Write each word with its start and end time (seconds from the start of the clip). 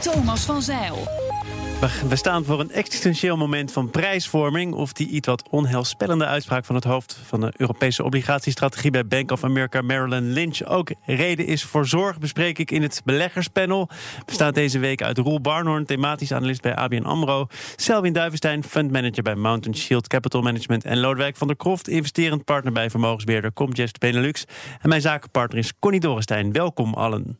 Thomas 0.00 0.44
van 0.44 0.62
Zeil. 0.62 1.08
We 2.08 2.16
staan 2.16 2.44
voor 2.44 2.60
een 2.60 2.70
existentieel 2.70 3.36
moment 3.36 3.72
van 3.72 3.90
prijsvorming. 3.90 4.74
Of 4.74 4.92
die 4.92 5.08
iets 5.08 5.26
wat 5.26 5.48
onheilspellende 5.50 6.26
uitspraak 6.26 6.64
van 6.64 6.74
het 6.74 6.84
hoofd 6.84 7.18
van 7.26 7.40
de 7.40 7.52
Europese 7.56 8.04
obligatiestrategie 8.04 8.90
bij 8.90 9.06
Bank 9.06 9.30
of 9.30 9.44
America, 9.44 9.82
Marilyn 9.82 10.32
Lynch, 10.32 10.64
ook 10.64 10.90
reden 11.04 11.46
is 11.46 11.64
voor 11.64 11.86
zorg, 11.86 12.18
bespreek 12.18 12.58
ik 12.58 12.70
in 12.70 12.82
het 12.82 13.02
beleggerspanel. 13.04 13.88
Bestaat 14.26 14.54
deze 14.54 14.78
week 14.78 15.02
uit 15.02 15.18
Roel 15.18 15.40
Barnhorn, 15.40 15.84
thematisch 15.84 16.32
analist 16.32 16.62
bij 16.62 16.74
ABN 16.74 17.04
Amro, 17.04 17.46
Selwin 17.76 18.12
Duivenstein, 18.12 18.64
fundmanager 18.64 19.22
bij 19.22 19.34
Mountain 19.34 19.76
Shield 19.76 20.06
Capital 20.06 20.42
Management 20.42 20.84
en 20.84 20.98
Lodewijk 20.98 21.36
van 21.36 21.46
der 21.46 21.56
Kroft, 21.56 21.88
investerend 21.88 22.44
partner 22.44 22.72
bij 22.72 22.90
vermogensbeheerder 22.90 23.52
Comgest 23.52 23.98
Benelux. 23.98 24.44
En 24.80 24.88
mijn 24.88 25.00
zakenpartner 25.00 25.58
is 25.58 25.72
Connie 25.78 26.00
Dorrestein. 26.00 26.52
Welkom 26.52 26.94
allen. 26.94 27.38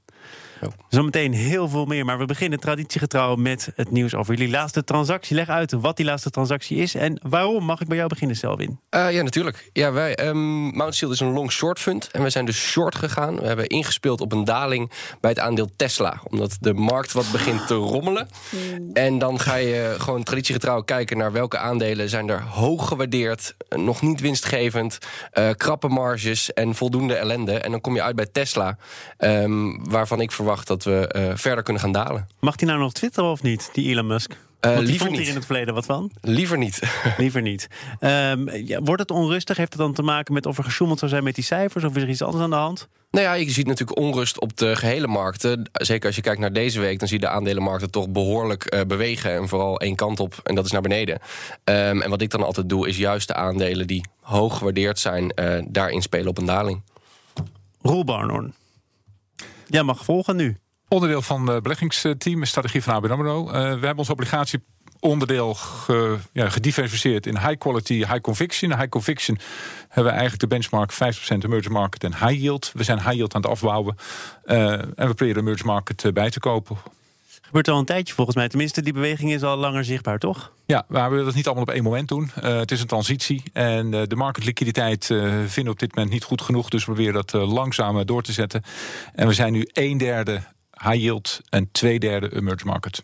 Zometeen 0.89 1.33
heel 1.33 1.69
veel 1.69 1.85
meer, 1.85 2.05
maar 2.05 2.19
we 2.19 2.25
beginnen 2.25 2.61
traditiegetrouw 2.61 3.35
met 3.35 3.73
het 3.75 3.91
nieuws 3.91 4.15
over 4.15 4.35
jullie 4.35 4.53
laatste 4.53 4.85
transactie. 4.85 5.37
Leg 5.37 5.49
uit 5.49 5.73
wat 5.73 5.97
die 5.97 6.07
laatste 6.07 6.31
transactie 6.31 6.77
is 6.77 6.95
en 6.95 7.21
waarom. 7.23 7.65
Mag 7.65 7.81
ik 7.81 7.89
bij 7.89 7.97
jou 7.97 8.09
beginnen, 8.09 8.37
Selwin? 8.37 8.81
Uh, 8.91 9.13
ja, 9.13 9.23
natuurlijk. 9.23 9.71
Ja, 9.73 9.93
wij, 9.93 10.27
um, 10.27 10.77
Mount 10.77 10.95
Shield 10.95 11.13
is 11.13 11.21
een 11.21 11.33
long-short 11.33 11.79
fund 11.79 12.09
en 12.11 12.23
we 12.23 12.31
zijn 12.31 12.45
dus 12.45 12.57
short 12.57 12.95
gegaan. 12.95 13.37
We 13.41 13.47
hebben 13.47 13.67
ingespeeld 13.67 14.21
op 14.21 14.33
een 14.33 14.45
daling 14.45 14.91
bij 15.21 15.31
het 15.31 15.39
aandeel 15.39 15.69
Tesla, 15.77 16.21
omdat 16.29 16.57
de 16.61 16.75
markt 16.75 17.13
wat 17.13 17.31
begint 17.33 17.67
te 17.67 17.75
rommelen. 17.75 18.29
Hmm. 18.51 18.91
En 18.93 19.19
dan 19.19 19.41
ga 19.41 19.55
je 19.55 19.95
gewoon 19.99 20.23
traditiegetrouw 20.23 20.83
kijken 20.83 21.17
naar 21.17 21.33
welke 21.33 21.59
aandelen 21.59 22.09
zijn 22.09 22.29
er 22.29 22.43
hoog 22.43 22.89
gewaardeerd, 22.89 23.55
nog 23.69 24.03
niet 24.03 24.21
winstgevend, 24.21 24.99
uh, 25.39 25.51
krappe 25.57 25.89
marges 25.89 26.53
en 26.53 26.75
voldoende 26.75 27.15
ellende. 27.15 27.59
En 27.59 27.71
dan 27.71 27.81
kom 27.81 27.95
je 27.95 28.03
uit 28.03 28.17
bij 28.17 28.29
Tesla, 28.33 28.77
um, 29.19 29.91
waarvan 29.91 30.21
ik 30.21 30.33
verwacht 30.33 30.48
dat 30.57 30.85
we 30.85 31.15
uh, 31.17 31.33
verder 31.35 31.65
kunnen 31.65 31.83
gaan 31.83 31.93
dalen. 31.93 32.29
Mag 32.41 32.55
hij 32.61 32.69
nou 32.69 32.81
nog 32.81 32.93
twitteren 32.93 33.31
of 33.31 33.43
niet, 33.43 33.71
die 33.73 33.89
Elon 33.89 34.07
Musk? 34.07 34.37
Uh, 34.61 34.75
Want 34.75 34.87
liever 34.87 35.07
vond 35.07 35.19
hier 35.19 35.29
in 35.29 35.35
het 35.35 35.47
verleden 35.47 35.75
wat 35.75 35.85
van? 35.85 36.11
Liever 36.21 36.59
niet. 36.59 36.81
liever 37.17 37.43
niet. 37.43 37.69
Um, 38.01 38.51
ja, 38.51 38.81
wordt 38.81 39.03
het 39.03 39.11
onrustig? 39.11 39.57
Heeft 39.57 39.73
het 39.73 39.83
dan 39.83 39.93
te 39.93 40.03
maken 40.03 40.35
met 40.35 40.47
of 40.47 40.59
er 40.59 40.65
gesjoemeld 40.65 40.99
zou 40.99 41.11
zijn 41.11 41.25
met 41.25 41.35
die 41.35 41.45
cijfers? 41.45 41.85
Of 41.85 41.97
is 41.97 42.03
er 42.03 42.09
iets 42.09 42.23
anders 42.23 42.45
aan 42.45 42.51
de 42.51 42.57
hand? 42.57 42.89
Nou 43.11 43.25
ja, 43.25 43.33
je 43.33 43.51
ziet 43.51 43.67
natuurlijk 43.67 43.99
onrust 43.99 44.41
op 44.41 44.57
de 44.57 44.77
gehele 44.77 45.07
markten. 45.07 45.71
Zeker 45.73 46.07
als 46.07 46.17
je 46.17 46.23
kijkt 46.23 46.41
naar 46.41 46.53
deze 46.53 46.81
week, 46.81 46.99
dan 46.99 47.09
zie 47.09 47.21
je 47.21 47.27
de 47.27 47.31
aandelenmarkten 47.31 47.91
toch 47.91 48.09
behoorlijk 48.09 48.75
uh, 48.75 48.81
bewegen. 48.81 49.35
En 49.35 49.49
vooral 49.49 49.81
één 49.81 49.97
kant 49.97 50.21
op, 50.21 50.41
en 50.43 50.55
dat 50.55 50.65
is 50.65 50.71
naar 50.71 50.81
beneden. 50.81 51.19
Um, 51.65 52.03
en 52.03 52.11
wat 52.11 52.23
ik 52.23 52.31
dan 52.31 52.43
altijd 52.43 52.69
doe, 52.69 52.89
is 52.89 52.97
juist 52.97 53.29
de 53.29 53.35
aandelen 53.35 53.87
die 53.87 54.05
hoog 54.21 54.59
gewaardeerd 54.59 54.99
zijn, 54.99 55.33
uh, 55.35 55.63
daarin 55.69 56.03
spelen 56.03 56.29
op 56.29 56.39
een 56.39 56.47
daling. 56.47 56.83
Roel 57.83 58.05
Barnhorn. 58.05 58.55
Jij 59.69 59.83
mag 59.83 60.05
volgen 60.05 60.37
nu. 60.37 60.57
Onderdeel 60.89 61.23
van 61.23 61.47
het 61.47 61.63
beleggingsteam, 61.63 62.45
strategie 62.45 62.83
van 62.83 62.95
ABN 62.95 63.11
AMRO. 63.11 63.47
Uh, 63.47 63.53
we 63.53 63.59
hebben 63.59 63.99
ons 63.99 64.11
obligatie 64.11 64.65
onderdeel 65.01 65.55
ge, 65.55 66.17
ja, 66.33 66.49
gediversifieerd 66.49 67.27
in 67.27 67.39
high 67.39 67.59
quality, 67.59 67.95
high 67.95 68.21
conviction. 68.21 68.77
High 68.77 68.89
conviction 68.89 69.39
hebben 69.81 70.05
we 70.05 70.19
eigenlijk 70.19 70.41
de 70.41 70.47
benchmark 70.47 70.93
50% 70.93 70.97
emerging 71.45 71.75
market 71.75 72.05
en 72.05 72.13
high 72.13 72.41
yield. 72.41 72.73
We 72.75 72.85
zijn 72.85 72.99
high 72.99 73.13
yield 73.13 73.35
aan 73.35 73.43
het 73.43 73.51
afbouwen 73.51 73.97
uh, 74.45 74.73
en 74.73 74.95
we 74.95 75.15
proberen 75.15 75.43
emerging 75.43 75.67
market 75.67 76.05
uh, 76.05 76.13
bij 76.13 76.31
te 76.31 76.41
kopen. 76.41 76.77
Gebeurt 77.49 77.69
al 77.69 77.79
een 77.79 77.85
tijdje 77.85 78.15
volgens 78.15 78.37
mij. 78.37 78.49
Tenminste, 78.49 78.83
die 78.83 78.93
beweging 78.93 79.33
is 79.33 79.43
al 79.43 79.57
langer 79.57 79.85
zichtbaar, 79.85 80.19
toch? 80.19 80.53
Ja, 80.67 80.85
maar 80.89 81.05
we 81.05 81.11
willen 81.11 81.25
dat 81.25 81.35
niet 81.35 81.47
allemaal 81.47 81.65
op 81.65 81.71
één 81.71 81.83
moment 81.83 82.09
doen. 82.09 82.31
Uh, 82.43 82.59
het 82.59 82.71
is 82.71 82.81
een 82.81 82.87
transitie 82.87 83.43
en 83.53 83.93
uh, 83.93 84.03
de 84.07 84.17
marktliquiditeit 84.17 85.09
uh, 85.09 85.21
vinden 85.29 85.65
we 85.65 85.71
op 85.71 85.79
dit 85.79 85.95
moment 85.95 86.13
niet 86.13 86.25
goed 86.25 86.43
genoeg. 86.43 86.69
Dus 86.69 86.85
we 86.85 86.93
proberen 86.93 87.25
dat 87.27 87.33
langzaam 87.33 88.07
door 88.07 88.23
te 88.23 88.33
zetten. 88.33 88.63
En 89.15 89.27
we 89.27 89.33
zijn 89.33 89.53
nu 89.53 89.69
een 89.73 89.99
derde 89.99 90.43
high 90.73 90.97
yield 90.97 91.41
en 91.49 91.69
twee 91.73 91.99
derde 91.99 92.37
emerging 92.37 92.71
market. 92.71 93.03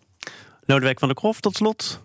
Lodewijk 0.65 0.99
van 0.99 1.09
der 1.09 1.17
Kroft, 1.17 1.43
tot 1.43 1.57
slot. 1.57 2.01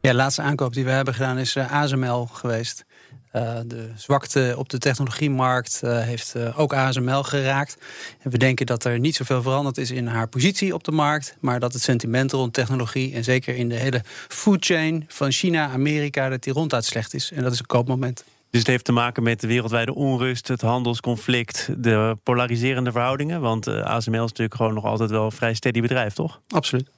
Ja, 0.00 0.10
de 0.10 0.16
laatste 0.16 0.42
aankoop 0.42 0.72
die 0.72 0.84
we 0.84 0.90
hebben 0.90 1.14
gedaan 1.14 1.38
is 1.38 1.56
ASML 1.56 2.26
geweest. 2.26 2.84
Uh, 3.32 3.58
de 3.66 3.90
zwakte 3.96 4.54
op 4.58 4.68
de 4.68 4.78
technologiemarkt 4.78 5.80
uh, 5.84 6.00
heeft 6.00 6.34
uh, 6.36 6.60
ook 6.60 6.74
ASML 6.74 7.22
geraakt. 7.22 7.76
En 8.20 8.30
we 8.30 8.38
denken 8.38 8.66
dat 8.66 8.84
er 8.84 8.98
niet 8.98 9.16
zoveel 9.16 9.42
veranderd 9.42 9.78
is 9.78 9.90
in 9.90 10.06
haar 10.06 10.28
positie 10.28 10.74
op 10.74 10.84
de 10.84 10.92
markt, 10.92 11.36
maar 11.40 11.60
dat 11.60 11.72
het 11.72 11.82
sentiment 11.82 12.32
rond 12.32 12.52
technologie 12.52 13.14
en 13.14 13.24
zeker 13.24 13.56
in 13.56 13.68
de 13.68 13.74
hele 13.74 14.02
food 14.28 14.64
chain 14.64 15.04
van 15.08 15.30
China, 15.30 15.68
Amerika, 15.68 16.28
dat 16.28 16.42
die 16.42 16.52
ronduit 16.52 16.84
slecht 16.84 17.14
is. 17.14 17.32
En 17.32 17.42
dat 17.42 17.52
is 17.52 17.58
een 17.58 17.66
koopmoment. 17.66 18.24
Dus 18.50 18.60
het 18.60 18.70
heeft 18.70 18.84
te 18.84 18.92
maken 18.92 19.22
met 19.22 19.40
de 19.40 19.46
wereldwijde 19.46 19.94
onrust, 19.94 20.48
het 20.48 20.60
handelsconflict, 20.60 21.68
de 21.76 22.16
polariserende 22.22 22.92
verhoudingen. 22.92 23.40
Want 23.40 23.66
ASML 23.66 24.14
is 24.14 24.28
natuurlijk 24.28 24.54
gewoon 24.54 24.74
nog 24.74 24.84
altijd 24.84 25.10
wel 25.10 25.24
een 25.24 25.32
vrij 25.32 25.54
steady 25.54 25.80
bedrijf, 25.80 26.14
toch? 26.14 26.40
Absoluut. 26.48 26.88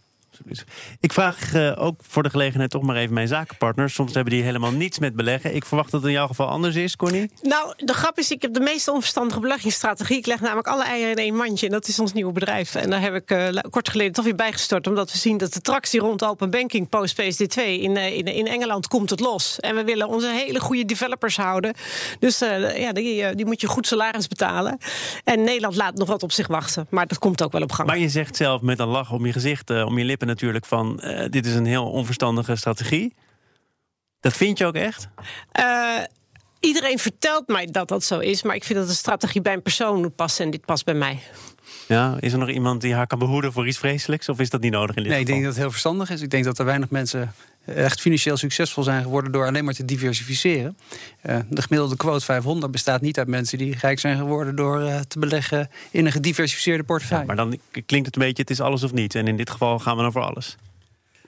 Ik 1.00 1.12
vraag 1.12 1.54
uh, 1.54 1.72
ook 1.76 2.00
voor 2.02 2.22
de 2.22 2.30
gelegenheid 2.30 2.70
toch 2.70 2.82
maar 2.82 2.96
even 2.96 3.14
mijn 3.14 3.28
zakenpartners. 3.28 3.94
Soms 3.94 4.14
hebben 4.14 4.32
die 4.32 4.42
helemaal 4.42 4.70
niets 4.70 4.98
met 4.98 5.16
beleggen. 5.16 5.54
Ik 5.54 5.64
verwacht 5.64 5.90
dat 5.90 6.00
het 6.00 6.10
in 6.10 6.16
jouw 6.16 6.26
geval 6.26 6.48
anders 6.48 6.74
is, 6.74 6.96
Connie. 6.96 7.30
Nou, 7.42 7.72
de 7.76 7.94
grap 7.94 8.18
is, 8.18 8.30
ik 8.30 8.42
heb 8.42 8.54
de 8.54 8.60
meest 8.60 8.88
onverstandige 8.88 9.40
beleggingsstrategie. 9.40 10.16
Ik 10.16 10.26
leg 10.26 10.40
namelijk 10.40 10.66
alle 10.66 10.84
eieren 10.84 11.10
in 11.10 11.18
één 11.18 11.36
mandje. 11.36 11.66
En 11.66 11.72
dat 11.72 11.88
is 11.88 11.98
ons 11.98 12.12
nieuwe 12.12 12.32
bedrijf. 12.32 12.74
En 12.74 12.90
daar 12.90 13.00
heb 13.00 13.14
ik 13.14 13.30
uh, 13.30 13.48
kort 13.70 13.88
geleden 13.88 14.12
toch 14.12 14.24
weer 14.24 14.34
bijgestort. 14.34 14.86
Omdat 14.86 15.12
we 15.12 15.18
zien 15.18 15.36
dat 15.36 15.52
de 15.52 15.60
tractie 15.60 16.00
rond 16.00 16.24
open 16.24 16.50
banking 16.50 16.88
post 16.88 17.22
PSD2 17.22 17.62
in, 17.62 17.96
uh, 17.96 18.16
in, 18.16 18.24
in 18.24 18.46
Engeland 18.46 18.88
komt 18.88 19.10
het 19.10 19.20
los. 19.20 19.60
En 19.60 19.74
we 19.74 19.84
willen 19.84 20.08
onze 20.08 20.28
hele 20.28 20.60
goede 20.60 20.84
developers 20.84 21.36
houden. 21.36 21.74
Dus 22.18 22.38
ja, 22.38 22.92
die, 22.92 23.34
die 23.34 23.46
moet 23.46 23.60
je 23.60 23.66
goed 23.66 23.86
salaris 23.86 24.28
betalen. 24.28 24.78
En 25.24 25.42
Nederland 25.42 25.76
laat 25.76 25.94
nog 25.94 26.08
wat 26.08 26.22
op 26.22 26.32
zich 26.32 26.46
wachten. 26.46 26.86
Maar 26.90 27.06
dat 27.06 27.18
komt 27.18 27.42
ook 27.42 27.52
wel 27.52 27.62
op 27.62 27.72
gang. 27.72 27.88
Maar 27.88 27.98
je 27.98 28.08
zegt 28.08 28.36
zelf 28.36 28.60
met 28.60 28.78
een 28.78 28.88
lach 28.88 29.12
om 29.12 29.26
je 29.26 29.32
gezicht, 29.32 29.70
om 29.70 29.98
je 29.98 30.04
lippen 30.04 30.23
natuurlijk 30.26 30.66
van 30.66 31.00
uh, 31.02 31.24
dit 31.30 31.46
is 31.46 31.54
een 31.54 31.66
heel 31.66 31.90
onverstandige 31.90 32.56
strategie. 32.56 33.14
Dat 34.20 34.32
vind 34.32 34.58
je 34.58 34.66
ook 34.66 34.74
echt? 34.74 35.08
Uh, 35.60 36.00
iedereen 36.60 36.98
vertelt 36.98 37.48
mij 37.48 37.66
dat 37.66 37.88
dat 37.88 38.04
zo 38.04 38.18
is, 38.18 38.42
maar 38.42 38.54
ik 38.54 38.64
vind 38.64 38.78
dat 38.78 38.88
de 38.88 38.94
strategie 38.94 39.40
bij 39.40 39.52
een 39.52 39.62
persoon 39.62 40.00
moet 40.00 40.16
passen 40.16 40.44
en 40.44 40.50
dit 40.50 40.64
past 40.64 40.84
bij 40.84 40.94
mij. 40.94 41.22
Ja, 41.88 42.16
is 42.20 42.32
er 42.32 42.38
nog 42.38 42.48
iemand 42.48 42.80
die 42.80 42.94
haar 42.94 43.06
kan 43.06 43.18
behoeden 43.18 43.52
voor 43.52 43.66
iets 43.66 43.78
vreselijks? 43.78 44.28
Of 44.28 44.38
is 44.38 44.50
dat 44.50 44.60
niet 44.60 44.72
nodig 44.72 44.96
in 44.96 45.02
dit 45.02 45.12
nee, 45.12 45.20
geval? 45.20 45.20
ik 45.20 45.26
denk 45.26 45.42
dat 45.42 45.52
het 45.52 45.62
heel 45.62 45.70
verstandig 45.70 46.10
is. 46.10 46.20
Ik 46.20 46.30
denk 46.30 46.44
dat 46.44 46.58
er 46.58 46.64
weinig 46.64 46.90
mensen 46.90 47.34
echt 47.64 48.00
financieel 48.00 48.36
succesvol 48.36 48.82
zijn 48.82 49.02
geworden 49.02 49.32
door 49.32 49.46
alleen 49.46 49.64
maar 49.64 49.74
te 49.74 49.84
diversificeren. 49.84 50.76
Uh, 51.22 51.38
de 51.48 51.62
gemiddelde 51.62 51.96
quote 51.96 52.24
500 52.24 52.72
bestaat 52.72 53.00
niet 53.00 53.18
uit 53.18 53.28
mensen 53.28 53.58
die 53.58 53.76
rijk 53.80 53.98
zijn 53.98 54.16
geworden 54.16 54.56
door 54.56 54.80
uh, 54.80 55.00
te 55.00 55.18
beleggen 55.18 55.70
in 55.90 56.06
een 56.06 56.12
gediversificeerde 56.12 56.82
portefeuille. 56.82 57.26
Ja, 57.26 57.34
maar 57.34 57.44
dan 57.44 57.58
klinkt 57.86 58.06
het 58.06 58.16
een 58.16 58.22
beetje: 58.22 58.42
het 58.42 58.50
is 58.50 58.60
alles 58.60 58.82
of 58.82 58.92
niets. 58.92 59.14
En 59.14 59.28
in 59.28 59.36
dit 59.36 59.50
geval 59.50 59.78
gaan 59.78 59.96
we 59.96 60.02
dan 60.02 60.12
voor 60.12 60.22
alles. 60.22 60.56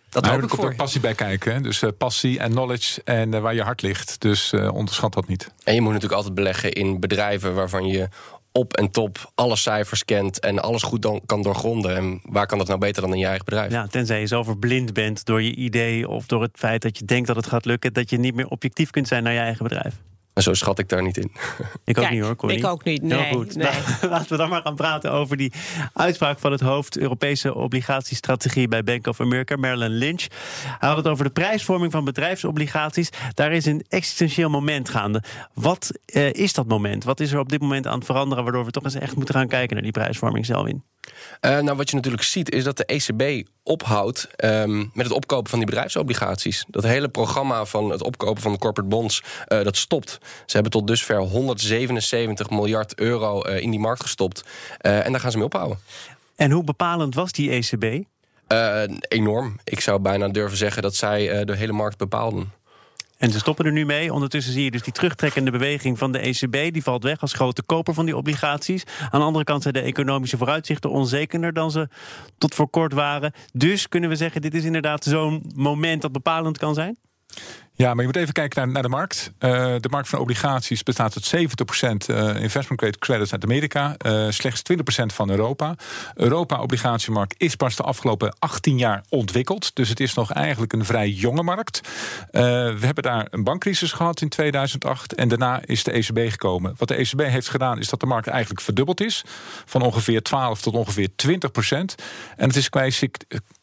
Dat 0.08 0.24
nou, 0.24 0.42
er 0.42 0.48
komt 0.48 0.64
ook 0.64 0.76
passie 0.76 1.00
bij 1.00 1.14
kijken. 1.14 1.54
Hè? 1.54 1.60
Dus 1.60 1.82
uh, 1.82 1.90
passie 1.98 2.38
en 2.38 2.50
knowledge 2.50 3.02
en 3.04 3.42
waar 3.42 3.54
je 3.54 3.62
hart 3.62 3.82
ligt. 3.82 4.20
Dus 4.20 4.52
onderschat 4.52 5.12
dat 5.12 5.28
niet. 5.28 5.50
En 5.64 5.74
je 5.74 5.80
moet 5.80 5.92
natuurlijk 5.92 6.16
altijd 6.16 6.34
beleggen 6.34 6.72
in 6.72 7.00
bedrijven 7.00 7.54
waarvan 7.54 7.86
je 7.86 8.08
op 8.56 8.76
en 8.76 8.90
top 8.90 9.32
alle 9.34 9.56
cijfers 9.56 10.04
kent 10.04 10.40
en 10.40 10.62
alles 10.62 10.82
goed 10.82 11.02
dan 11.02 11.20
kan 11.26 11.42
doorgronden. 11.42 11.96
En 11.96 12.20
waar 12.22 12.46
kan 12.46 12.58
dat 12.58 12.66
nou 12.66 12.78
beter 12.78 13.02
dan 13.02 13.12
in 13.12 13.18
je 13.18 13.26
eigen 13.26 13.44
bedrijf? 13.44 13.72
Ja, 13.72 13.86
tenzij 13.86 14.20
je 14.20 14.26
zo 14.26 14.42
verblind 14.42 14.92
bent 14.92 15.24
door 15.24 15.42
je 15.42 15.54
idee 15.54 16.08
of 16.08 16.26
door 16.26 16.42
het 16.42 16.52
feit 16.54 16.82
dat 16.82 16.98
je 16.98 17.04
denkt 17.04 17.26
dat 17.26 17.36
het 17.36 17.46
gaat 17.46 17.64
lukken, 17.64 17.92
dat 17.92 18.10
je 18.10 18.18
niet 18.18 18.34
meer 18.34 18.48
objectief 18.48 18.90
kunt 18.90 19.08
zijn 19.08 19.22
naar 19.22 19.32
je 19.32 19.38
eigen 19.38 19.62
bedrijf. 19.62 19.94
En 20.36 20.42
zo 20.42 20.54
schat 20.54 20.78
ik 20.78 20.88
daar 20.88 21.02
niet 21.02 21.16
in. 21.16 21.32
Ik 21.84 21.98
ook 21.98 22.10
niet 22.10 22.22
hoor, 22.22 22.36
Connie. 22.36 22.58
Ik 22.58 22.66
ook 22.66 22.84
niet, 22.84 23.02
nee. 23.02 23.18
Heel 23.18 23.36
goed. 23.36 23.56
Nou, 23.66 23.74
laten 24.10 24.28
we 24.28 24.36
dan 24.36 24.48
maar 24.48 24.62
gaan 24.62 24.74
praten 24.74 25.12
over 25.12 25.36
die 25.36 25.52
uitspraak 25.92 26.38
van 26.38 26.52
het 26.52 26.60
hoofd 26.60 26.98
Europese 26.98 27.54
obligatiestrategie 27.54 28.68
bij 28.68 28.82
Bank 28.82 29.06
of 29.06 29.20
America, 29.20 29.56
Marilyn 29.56 29.90
Lynch. 29.90 30.26
Hij 30.78 30.88
had 30.88 30.96
het 30.96 31.06
over 31.06 31.24
de 31.24 31.30
prijsvorming 31.30 31.92
van 31.92 32.04
bedrijfsobligaties. 32.04 33.10
Daar 33.34 33.52
is 33.52 33.66
een 33.66 33.84
existentieel 33.88 34.50
moment 34.50 34.88
gaande. 34.88 35.22
Wat 35.54 35.90
uh, 36.06 36.32
is 36.32 36.52
dat 36.52 36.66
moment? 36.66 37.04
Wat 37.04 37.20
is 37.20 37.32
er 37.32 37.38
op 37.38 37.48
dit 37.48 37.60
moment 37.60 37.86
aan 37.86 37.96
het 37.96 38.06
veranderen, 38.06 38.44
waardoor 38.44 38.64
we 38.64 38.70
toch 38.70 38.84
eens 38.84 38.94
echt 38.94 39.16
moeten 39.16 39.34
gaan 39.34 39.48
kijken 39.48 39.74
naar 39.74 39.84
die 39.84 39.92
prijsvorming 39.92 40.46
zelf 40.46 40.66
in? 40.66 40.82
Uh, 41.40 41.58
nou, 41.58 41.76
wat 41.76 41.90
je 41.90 41.96
natuurlijk 41.96 42.22
ziet 42.22 42.50
is 42.50 42.64
dat 42.64 42.76
de 42.76 42.84
ECB 42.84 43.48
ophoudt 43.62 44.28
um, 44.44 44.90
met 44.94 45.06
het 45.06 45.14
opkopen 45.14 45.50
van 45.50 45.58
die 45.58 45.68
bedrijfsobligaties. 45.68 46.64
Dat 46.68 46.82
hele 46.82 47.08
programma 47.08 47.64
van 47.64 47.90
het 47.90 48.02
opkopen 48.02 48.42
van 48.42 48.52
de 48.52 48.58
corporate 48.58 48.94
bonds, 48.94 49.22
uh, 49.48 49.62
dat 49.62 49.76
stopt. 49.76 50.18
Ze 50.22 50.52
hebben 50.52 50.72
tot 50.72 50.86
dusver 50.86 51.18
177 51.18 52.50
miljard 52.50 52.98
euro 52.98 53.46
uh, 53.46 53.60
in 53.60 53.70
die 53.70 53.80
markt 53.80 54.02
gestopt. 54.02 54.44
en 54.78 55.12
daar 55.12 55.20
gaan 55.20 55.30
ze 55.30 55.36
mee 55.36 55.46
ophouden. 55.46 55.78
En 56.36 56.50
hoe 56.50 56.64
bepalend 56.64 57.14
was 57.14 57.32
die 57.32 57.50
ECB? 57.50 58.04
Enorm. 59.08 59.60
Ik 59.64 59.80
zou 59.80 60.00
bijna 60.00 60.28
durven 60.28 60.58
zeggen 60.58 60.82
dat 60.82 60.94
zij 60.94 61.44
de 61.44 61.56
hele 61.56 61.72
markt 61.72 61.98
bepaalden. 61.98 62.52
En 63.16 63.30
ze 63.30 63.38
stoppen 63.38 63.64
er 63.64 63.72
nu 63.72 63.86
mee. 63.86 64.12
Ondertussen 64.12 64.52
zie 64.52 64.64
je 64.64 64.70
dus 64.70 64.82
die 64.82 64.92
terugtrekkende 64.92 65.50
beweging 65.50 65.98
van 65.98 66.12
de 66.12 66.18
ECB. 66.18 66.72
Die 66.72 66.82
valt 66.82 67.02
weg 67.02 67.20
als 67.20 67.32
grote 67.32 67.62
koper 67.62 67.94
van 67.94 68.04
die 68.04 68.16
obligaties. 68.16 68.84
Aan 69.10 69.20
de 69.20 69.26
andere 69.26 69.44
kant 69.44 69.62
zijn 69.62 69.74
de 69.74 69.80
economische 69.80 70.36
vooruitzichten 70.36 70.90
onzekerder 70.90 71.52
dan 71.52 71.70
ze 71.70 71.88
tot 72.38 72.54
voor 72.54 72.68
kort 72.68 72.92
waren. 72.92 73.32
Dus 73.52 73.88
kunnen 73.88 74.10
we 74.10 74.16
zeggen, 74.16 74.40
dit 74.40 74.54
is 74.54 74.64
inderdaad 74.64 75.04
zo'n 75.04 75.52
moment 75.54 76.02
dat 76.02 76.12
bepalend 76.12 76.58
kan 76.58 76.74
zijn? 76.74 76.96
Ja, 77.78 77.88
maar 77.94 78.00
je 78.00 78.06
moet 78.06 78.16
even 78.16 78.32
kijken 78.32 78.60
naar, 78.60 78.72
naar 78.72 78.82
de 78.82 78.88
markt. 78.88 79.32
Uh, 79.40 79.74
de 79.80 79.88
markt 79.90 80.08
van 80.08 80.18
obligaties 80.18 80.82
bestaat 80.82 81.32
uit 81.32 81.50
70% 82.06 82.10
uh, 82.10 82.42
investment 82.42 82.80
grade 82.80 82.98
credits 82.98 83.32
uit 83.32 83.44
Amerika, 83.44 83.96
uh, 84.06 84.26
slechts 84.30 84.62
20% 84.72 84.74
van 85.06 85.30
Europa. 85.30 85.74
Europa-obligatiemarkt 86.14 87.34
is 87.38 87.56
pas 87.56 87.76
de 87.76 87.82
afgelopen 87.82 88.36
18 88.38 88.78
jaar 88.78 89.04
ontwikkeld. 89.08 89.74
Dus 89.74 89.88
het 89.88 90.00
is 90.00 90.14
nog 90.14 90.32
eigenlijk 90.32 90.72
een 90.72 90.84
vrij 90.84 91.08
jonge 91.08 91.42
markt. 91.42 91.80
we 92.30 92.78
hebben 92.80 93.02
daar 93.02 93.26
een 93.30 93.44
bankcrisis 93.44 93.92
gehad 93.92 94.20
in 94.20 94.28
2008 94.28 95.14
en 95.14 95.28
daarna 95.28 95.60
is 95.64 95.84
de 95.84 95.90
ECB 95.92 96.30
gekomen. 96.30 96.74
Wat 96.76 96.88
de 96.88 96.94
ECB 96.94 97.20
heeft 97.20 97.48
gedaan 97.48 97.78
is 97.78 97.88
dat 97.88 98.00
de 98.00 98.06
markt 98.06 98.26
eigenlijk 98.26 98.60
verdubbeld 98.60 99.00
is. 99.00 99.24
Van 99.64 99.82
ongeveer 99.82 100.22
12 100.22 100.60
tot 100.60 100.74
ongeveer 100.74 101.08
20%. 101.08 101.14
En 102.36 102.46
het 102.48 102.56
is 102.56 102.68
qua 102.68 102.88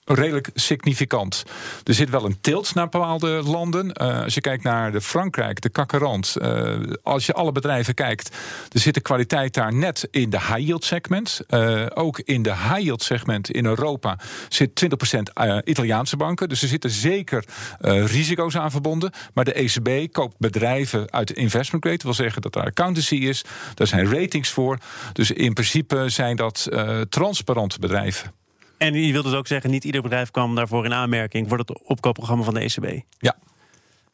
redelijk 0.05 0.49
significant. 0.53 1.43
Er 1.83 1.93
zit 1.93 2.09
wel 2.09 2.25
een 2.25 2.41
tilt 2.41 2.75
naar 2.75 2.89
bepaalde 2.89 3.27
landen. 3.27 3.91
Uh, 4.01 4.23
als 4.23 4.33
je 4.33 4.41
kijkt 4.41 4.63
naar 4.63 4.91
de 4.91 5.01
Frankrijk, 5.01 5.61
de 5.61 5.69
kakkerant. 5.69 6.35
Uh, 6.41 6.73
als 7.03 7.25
je 7.25 7.33
alle 7.33 7.51
bedrijven 7.51 7.93
kijkt, 7.93 8.35
er 8.71 8.79
zit 8.79 8.93
de 8.93 9.01
kwaliteit 9.01 9.53
daar 9.53 9.73
net 9.73 10.07
in 10.11 10.29
de 10.29 10.39
high 10.39 10.59
yield 10.59 10.83
segment. 10.85 11.41
Uh, 11.49 11.85
ook 11.93 12.19
in 12.19 12.41
de 12.41 12.53
high 12.53 12.79
yield 12.79 13.03
segment 13.03 13.51
in 13.51 13.65
Europa 13.65 14.19
zit 14.49 14.85
20% 14.85 15.63
Italiaanse 15.63 16.17
banken. 16.17 16.49
Dus 16.49 16.61
er 16.61 16.67
zitten 16.67 16.89
zeker 16.89 17.45
risico's 17.79 18.57
aan 18.57 18.71
verbonden. 18.71 19.11
Maar 19.33 19.45
de 19.45 19.53
ECB 19.53 20.13
koopt 20.13 20.35
bedrijven 20.37 21.11
uit 21.11 21.31
investment 21.31 21.83
grade. 21.83 21.97
Dat 21.97 22.05
wil 22.05 22.25
zeggen 22.25 22.41
dat 22.41 22.53
daar 22.53 22.65
accountancy 22.65 23.15
is. 23.15 23.43
Daar 23.73 23.87
zijn 23.87 24.13
ratings 24.13 24.49
voor. 24.49 24.77
Dus 25.13 25.31
in 25.31 25.53
principe 25.53 26.09
zijn 26.09 26.35
dat 26.35 26.69
transparante 27.09 27.79
bedrijven. 27.79 28.42
En 28.83 28.93
je 28.93 29.11
wilt 29.11 29.25
dus 29.25 29.33
ook 29.33 29.47
zeggen, 29.47 29.69
niet 29.69 29.83
ieder 29.83 30.01
bedrijf 30.01 30.31
kwam 30.31 30.55
daarvoor 30.55 30.85
in 30.85 30.93
aanmerking 30.93 31.49
voor 31.49 31.57
het 31.57 31.83
opkoopprogramma 31.83 32.43
van 32.43 32.53
de 32.53 32.59
ECB. 32.59 33.01
Ja. 33.17 33.35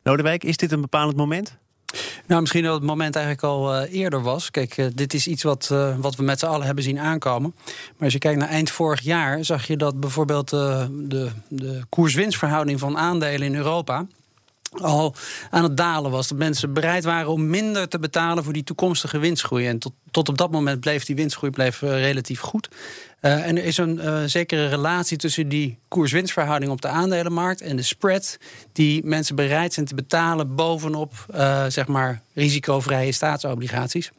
Lodewijk, 0.04 0.44
is 0.44 0.58
dit 0.58 0.72
een 0.72 0.82
bepalend 0.82 1.18
moment? 1.18 1.58
Nou, 2.28 2.42
misschien 2.42 2.64
dat 2.64 2.74
het 2.74 2.84
moment 2.84 3.16
eigenlijk 3.16 3.46
al 3.46 3.76
uh, 3.76 3.94
eerder 3.94 4.22
was. 4.22 4.52
Kijk, 4.52 4.78
uh, 4.78 4.86
dit 4.94 5.14
is 5.14 5.28
iets 5.28 5.44
wat, 5.44 5.70
uh, 5.72 5.98
wat 5.98 6.16
we 6.16 6.24
met 6.24 6.40
z'n 6.40 6.46
allen 6.46 6.66
hebben 6.66 6.84
zien 6.84 7.00
aankomen. 7.00 7.56
Maar 7.66 8.04
als 8.04 8.14
je 8.14 8.20
kijkt 8.20 8.40
naar 8.40 8.50
eind 8.50 8.72
vorig 8.72 9.02
jaar, 9.02 9.46
zag 9.46 9.68
je 9.68 9.78
dat 9.78 10.00
bijvoorbeeld 10.00 10.50
de, 10.50 11.30
de 11.48 11.82
koers-winstverhouding 11.90 12.80
van 12.80 12.98
aandelen 12.98 13.48
in 13.48 13.56
Europa 13.56 14.08
al 14.72 15.16
aan 15.50 15.64
het 15.64 15.78
dalen 15.78 16.12
was. 16.12 16.28
Dat 16.28 16.38
mensen 16.38 16.74
bereid 16.74 17.04
waren 17.04 17.30
om 17.30 17.50
minder 17.50 17.88
te 17.88 18.00
betalen 18.00 18.44
voor 18.44 18.54
die 18.54 18.64
toekomstige 18.64 19.18
winstgroei. 19.18 19.68
En 19.68 19.80
tot, 19.80 19.94
tot 20.12 20.30
op 20.30 20.38
dat 20.38 20.52
moment 20.52 20.80
bleef 20.80 21.06
die 21.06 21.16
winstgroei 21.16 21.52
bleef, 21.52 21.82
relatief 21.82 22.40
goed. 22.40 22.70
Uh, 23.22 23.48
en 23.48 23.58
er 23.58 23.64
is 23.64 23.78
een 23.78 23.98
uh, 23.98 24.24
zekere 24.26 24.68
relatie 24.68 25.18
tussen 25.18 25.50
die 25.50 25.78
koers-winstverhouding 25.88 26.72
op 26.72 26.82
de 26.82 26.88
aandelenmarkt 26.88 27.62
en 27.62 27.76
de 27.76 27.82
spread 27.82 28.38
die 28.74 29.06
mensen 29.06 29.36
bereid 29.36 29.74
zijn 29.74 29.86
te 29.86 29.96
betalen 29.96 30.56
bovenop 30.56 31.26
zeg 31.68 31.88
maar 31.88 32.22
risicovrije 32.34 33.12
staatsobligaties. 33.12 34.12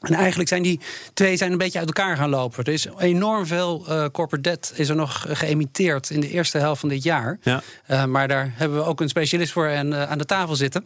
En 0.00 0.14
eigenlijk 0.14 0.48
zijn 0.48 0.62
die 0.62 0.80
twee 1.14 1.36
zijn 1.36 1.52
een 1.52 1.58
beetje 1.58 1.78
uit 1.78 1.86
elkaar 1.86 2.16
gaan 2.16 2.30
lopen. 2.30 2.64
Er 2.64 2.72
is 2.72 2.86
enorm 2.98 3.46
veel 3.46 3.84
corporate 4.12 4.40
debt 4.40 4.72
is 4.74 4.88
er 4.88 4.96
nog 4.96 5.24
geëmiteerd 5.28 6.10
in 6.10 6.20
de 6.20 6.30
eerste 6.30 6.58
helft 6.58 6.80
van 6.80 6.88
dit 6.88 7.02
jaar. 7.02 7.38
Ja. 7.42 8.06
maar 8.06 8.28
daar 8.28 8.52
hebben 8.56 8.78
we 8.78 8.84
ook 8.84 9.00
een 9.00 9.08
specialist 9.08 9.52
voor 9.52 9.66
en, 9.66 10.08
aan 10.08 10.18
de 10.18 10.24
tafel 10.24 10.56
zitten. 10.56 10.84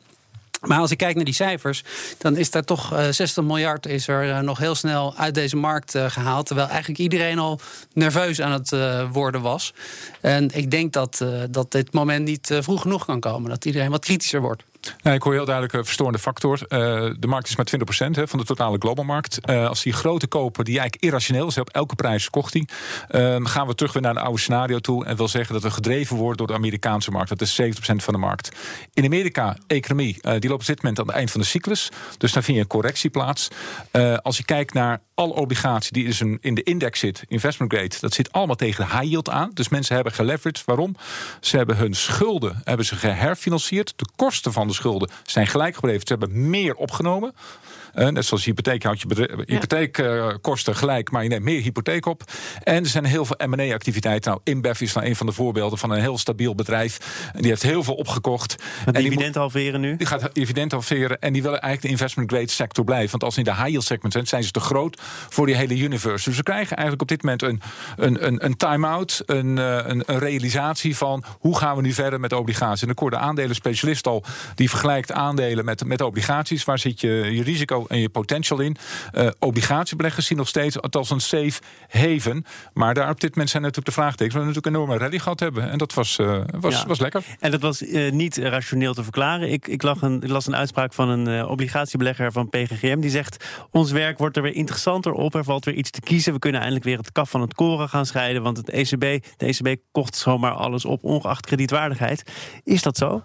Maar 0.66 0.78
als 0.78 0.90
ik 0.90 0.98
kijk 0.98 1.14
naar 1.14 1.24
die 1.24 1.34
cijfers, 1.34 1.82
dan 2.18 2.36
is 2.36 2.50
daar 2.50 2.64
toch 2.64 2.94
60 3.10 3.36
eh, 3.36 3.44
miljard 3.44 3.86
is 3.86 4.08
er 4.08 4.30
eh, 4.30 4.40
nog 4.40 4.58
heel 4.58 4.74
snel 4.74 5.16
uit 5.16 5.34
deze 5.34 5.56
markt 5.56 5.94
eh, 5.94 6.10
gehaald. 6.10 6.46
Terwijl 6.46 6.68
eigenlijk 6.68 6.98
iedereen 6.98 7.38
al 7.38 7.60
nerveus 7.92 8.40
aan 8.40 8.52
het 8.52 8.72
worden 9.12 9.40
was. 9.40 9.74
En 10.20 10.50
ik 10.54 10.70
denk 10.70 10.92
dat, 10.92 11.24
dat 11.50 11.72
dit 11.72 11.92
moment 11.92 12.24
niet 12.24 12.54
vroeg 12.60 12.82
genoeg 12.82 13.04
kan 13.04 13.20
komen. 13.20 13.50
Dat 13.50 13.64
iedereen 13.64 13.90
wat 13.90 14.04
kritischer 14.04 14.40
wordt. 14.40 14.64
Ik 15.02 15.22
hoor 15.22 15.32
heel 15.32 15.44
duidelijk 15.44 15.74
een 15.74 15.84
verstorende 15.84 16.18
factor. 16.18 16.58
Uh, 16.60 16.68
de 17.18 17.26
markt 17.26 17.48
is 17.48 17.56
maar 17.56 17.66
20% 18.06 18.10
hè, 18.10 18.28
van 18.28 18.38
de 18.38 18.44
totale 18.44 18.78
globalmarkt. 18.78 19.38
Uh, 19.50 19.68
als 19.68 19.82
die 19.82 19.92
grote 19.92 20.26
koper, 20.26 20.64
die 20.64 20.78
eigenlijk 20.78 21.04
irrationeel 21.04 21.46
is, 21.46 21.58
op 21.58 21.70
elke 21.70 21.94
prijs 21.94 22.30
kocht 22.30 22.52
die, 22.52 22.68
uh, 23.10 23.36
gaan 23.42 23.66
we 23.66 23.74
terug 23.74 23.92
weer 23.92 24.02
naar 24.02 24.16
een 24.16 24.22
oude 24.22 24.40
scenario 24.40 24.78
toe. 24.78 25.04
En 25.04 25.16
wil 25.16 25.28
zeggen 25.28 25.54
dat 25.54 25.62
we 25.62 25.70
gedreven 25.70 26.16
worden 26.16 26.36
door 26.36 26.46
de 26.46 26.52
Amerikaanse 26.52 27.10
markt. 27.10 27.28
Dat 27.28 27.40
is 27.40 27.60
70% 27.62 27.66
van 27.96 28.14
de 28.14 28.20
markt. 28.20 28.56
In 28.92 29.04
Amerika, 29.04 29.56
economie, 29.66 30.18
die 30.38 30.50
loopt 30.50 30.60
op 30.60 30.66
dit 30.66 30.82
moment 30.82 31.00
aan 31.00 31.06
het 31.06 31.16
eind 31.16 31.30
van 31.30 31.40
de 31.40 31.46
cyclus. 31.46 31.90
Dus 32.18 32.32
daar 32.32 32.42
vind 32.42 32.56
je 32.56 32.62
een 32.62 32.68
correctie 32.68 33.10
plaats. 33.10 33.48
als 34.22 34.36
je 34.36 34.44
kijkt 34.44 34.74
naar 34.74 35.00
alle 35.14 35.32
obligatie 35.32 35.92
die 35.92 36.04
dus 36.04 36.20
in 36.20 36.54
de 36.54 36.62
index 36.62 36.98
zit, 37.00 37.24
investment 37.28 37.72
grade, 37.72 37.96
dat 38.00 38.14
zit 38.14 38.32
allemaal 38.32 38.56
tegen 38.56 38.86
de 38.86 38.92
high 38.92 39.10
yield 39.10 39.30
aan. 39.30 39.50
Dus 39.54 39.68
mensen 39.68 39.94
hebben 39.94 40.12
geleveraged. 40.12 40.64
Waarom? 40.64 40.96
Ze 41.40 41.56
hebben 41.56 41.76
hun 41.76 41.94
schulden 41.94 42.60
hebben 42.64 42.86
ze 42.86 42.96
geherfinancierd. 42.96 43.92
De 43.96 44.06
kosten 44.16 44.52
van 44.52 44.66
de 44.66 44.74
schulden 44.74 45.10
zijn 45.22 45.46
gelijk 45.46 45.74
gebleven. 45.74 46.06
Ze 46.06 46.16
hebben 46.18 46.50
meer 46.50 46.74
opgenomen. 46.74 47.34
Uh, 47.96 48.08
net 48.08 48.24
zoals 48.24 48.44
hypotheek 48.44 48.82
houdt 48.82 49.00
je 49.00 49.44
hypotheekkosten 49.46 50.76
gelijk, 50.76 51.10
maar 51.10 51.22
je 51.22 51.28
neemt 51.28 51.44
meer 51.44 51.62
hypotheek 51.62 52.06
op. 52.06 52.22
En 52.62 52.82
er 52.82 52.86
zijn 52.86 53.04
heel 53.04 53.24
veel 53.24 53.36
M&A-activiteiten. 53.46 54.30
Nou, 54.30 54.42
InBev 54.44 54.80
is 54.80 54.92
nou 54.92 55.06
een 55.06 55.16
van 55.16 55.26
de 55.26 55.32
voorbeelden 55.32 55.78
van 55.78 55.90
een 55.90 56.00
heel 56.00 56.18
stabiel 56.18 56.54
bedrijf. 56.54 56.98
En 57.32 57.40
die 57.40 57.50
heeft 57.50 57.62
heel 57.62 57.82
veel 57.84 57.94
opgekocht. 57.94 58.62
Het 58.84 58.94
dividend 58.94 59.34
halveren 59.34 59.80
nu? 59.80 59.96
Die 59.96 60.06
gaat 60.06 60.34
dividend 60.34 60.72
halveren. 60.72 61.20
En 61.20 61.32
die 61.32 61.42
willen 61.42 61.60
eigenlijk 61.60 61.82
de 61.82 61.88
investment 61.88 62.30
grade 62.30 62.50
sector 62.50 62.84
blijven. 62.84 63.10
Want 63.10 63.22
als 63.22 63.34
ze 63.34 63.40
in 63.40 63.46
de 63.46 63.54
high 63.54 63.68
yield 63.68 63.84
segment 63.84 64.12
zijn, 64.12 64.26
zijn 64.26 64.44
ze 64.44 64.50
te 64.50 64.60
groot 64.60 65.00
voor 65.28 65.46
die 65.46 65.54
hele 65.54 65.76
universe. 65.78 66.28
Dus 66.28 66.36
we 66.36 66.42
krijgen 66.42 66.76
eigenlijk 66.76 67.02
op 67.02 67.08
dit 67.08 67.22
moment 67.22 67.42
een, 67.42 67.60
een, 67.96 68.26
een, 68.26 68.44
een 68.44 68.56
time-out, 68.56 69.22
een, 69.26 69.56
uh, 69.56 69.76
een, 69.84 70.02
een, 70.06 70.18
realisatie 70.18 70.96
van 70.96 71.24
hoe 71.38 71.56
gaan 71.58 71.76
we 71.76 71.82
nu 71.82 71.92
verder 71.92 72.20
met 72.20 72.32
obligaties. 72.32 72.82
En 72.82 72.88
ik 72.88 72.98
hoorde 72.98 73.16
aandelen 73.16 73.54
specialist 73.54 74.06
al, 74.06 74.24
die 74.54 74.68
vergelijkt 74.68 75.12
aandelen 75.12 75.64
met, 75.64 75.84
met 75.84 76.00
obligaties. 76.00 76.64
Waar 76.64 76.78
zit 76.78 77.00
je, 77.00 77.08
je 77.08 77.42
risico 77.42 77.83
en 77.88 77.98
je 77.98 78.08
potential 78.08 78.60
in. 78.60 78.76
Uh, 79.12 79.28
obligatiebeleggers 79.38 80.26
zien 80.26 80.38
nog 80.38 80.48
steeds 80.48 80.80
als 80.80 81.10
een 81.10 81.20
safe 81.20 81.60
haven. 81.88 82.44
Maar 82.72 82.94
daar 82.94 83.10
op 83.10 83.20
dit 83.20 83.30
moment 83.30 83.50
zijn 83.50 83.62
natuurlijk 83.62 83.94
de 83.94 84.00
vraagtekens. 84.00 84.34
We 84.34 84.40
natuurlijk 84.40 84.66
een 84.66 84.74
enorme 84.74 84.98
rally 84.98 85.18
gehad 85.18 85.40
hebben. 85.40 85.70
En 85.70 85.78
dat 85.78 85.94
was, 85.94 86.18
uh, 86.18 86.40
was, 86.60 86.84
was 86.84 87.00
lekker. 87.00 87.24
En 87.40 87.50
dat 87.50 87.60
was 87.60 87.82
uh, 87.82 88.12
niet 88.12 88.36
rationeel 88.36 88.94
te 88.94 89.02
verklaren. 89.02 89.52
Ik, 89.52 89.68
ik, 89.68 89.82
lag 89.82 90.02
een, 90.02 90.22
ik 90.22 90.30
las 90.30 90.46
een 90.46 90.56
uitspraak 90.56 90.92
van 90.92 91.08
een 91.08 91.46
obligatiebelegger 91.46 92.32
van 92.32 92.48
PGGM. 92.48 93.00
Die 93.00 93.10
zegt, 93.10 93.44
ons 93.70 93.90
werk 93.90 94.18
wordt 94.18 94.36
er 94.36 94.42
weer 94.42 94.54
interessanter 94.54 95.12
op. 95.12 95.34
Er 95.34 95.44
valt 95.44 95.64
weer 95.64 95.74
iets 95.74 95.90
te 95.90 96.00
kiezen. 96.00 96.32
We 96.32 96.38
kunnen 96.38 96.60
eindelijk 96.60 96.86
weer 96.86 96.98
het 96.98 97.12
kaf 97.12 97.30
van 97.30 97.40
het 97.40 97.54
koren 97.54 97.88
gaan 97.88 98.06
scheiden. 98.06 98.42
Want 98.42 98.56
het 98.56 98.70
ECB, 98.70 99.24
de 99.36 99.46
ECB 99.46 99.76
kocht 99.92 100.16
zomaar 100.16 100.52
alles 100.52 100.84
op, 100.84 101.04
ongeacht 101.04 101.46
kredietwaardigheid. 101.46 102.22
Is 102.64 102.82
dat 102.82 102.96
zo? 102.96 103.22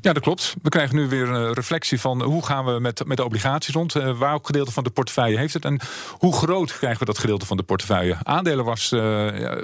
Ja, 0.00 0.12
dat 0.12 0.22
klopt. 0.22 0.54
We 0.62 0.68
krijgen 0.68 0.96
nu 0.96 1.08
weer 1.08 1.28
een 1.28 1.52
reflectie 1.52 2.00
van 2.00 2.22
hoe 2.22 2.44
gaan 2.44 2.64
we 2.64 2.80
met, 2.80 3.06
met 3.06 3.16
de 3.16 3.24
obligaties 3.24 3.74
rond. 3.74 3.94
Uh, 3.94 4.18
waar 4.18 4.38
gedeelte 4.42 4.72
van 4.72 4.84
de 4.84 4.90
portefeuille 4.90 5.38
heeft 5.38 5.54
het. 5.54 5.64
En 5.64 5.80
hoe 6.12 6.32
groot 6.32 6.78
krijgen 6.78 6.98
we 6.98 7.04
dat 7.04 7.18
gedeelte 7.18 7.46
van 7.46 7.56
de 7.56 7.62
portefeuille? 7.62 8.16
Aandelen 8.22 8.64
was, 8.64 8.92
uh, 8.92 9.00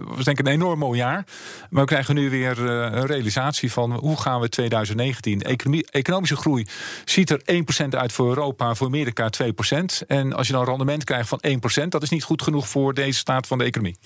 was 0.01 0.25
denk 0.25 0.39
ik 0.39 0.47
een 0.47 0.53
enorm 0.53 0.79
mooi 0.79 0.99
jaar. 0.99 1.25
Maar 1.71 1.83
we 1.83 1.89
krijgen 1.89 2.15
nu 2.15 2.31
weer 2.31 2.59
uh, 2.59 2.67
een 2.67 3.07
realisatie 3.07 3.73
van 3.73 3.93
hoe 3.93 4.21
gaan 4.21 4.41
we 4.41 4.49
2019. 4.49 5.43
Economie, 5.43 5.87
economische 5.91 6.37
groei 6.37 6.67
ziet 7.05 7.31
er 7.31 7.41
1% 7.85 7.89
uit 7.89 8.13
voor 8.13 8.29
Europa, 8.29 8.75
voor 8.75 8.87
Amerika 8.87 9.31
2%. 9.45 9.47
En 10.07 10.33
als 10.33 10.47
je 10.47 10.53
dan 10.53 10.63
een 10.63 10.69
rendement 10.69 11.05
krijgt 11.05 11.29
van 11.29 11.43
1%, 11.85 11.89
dat 11.89 12.03
is 12.03 12.11
niet 12.11 12.25
goed 12.25 12.43
genoeg 12.43 12.69
voor 12.69 12.95
deze 12.95 13.19
staat 13.19 13.47
van 13.47 13.59
de 13.59 13.65
economie. 13.65 13.97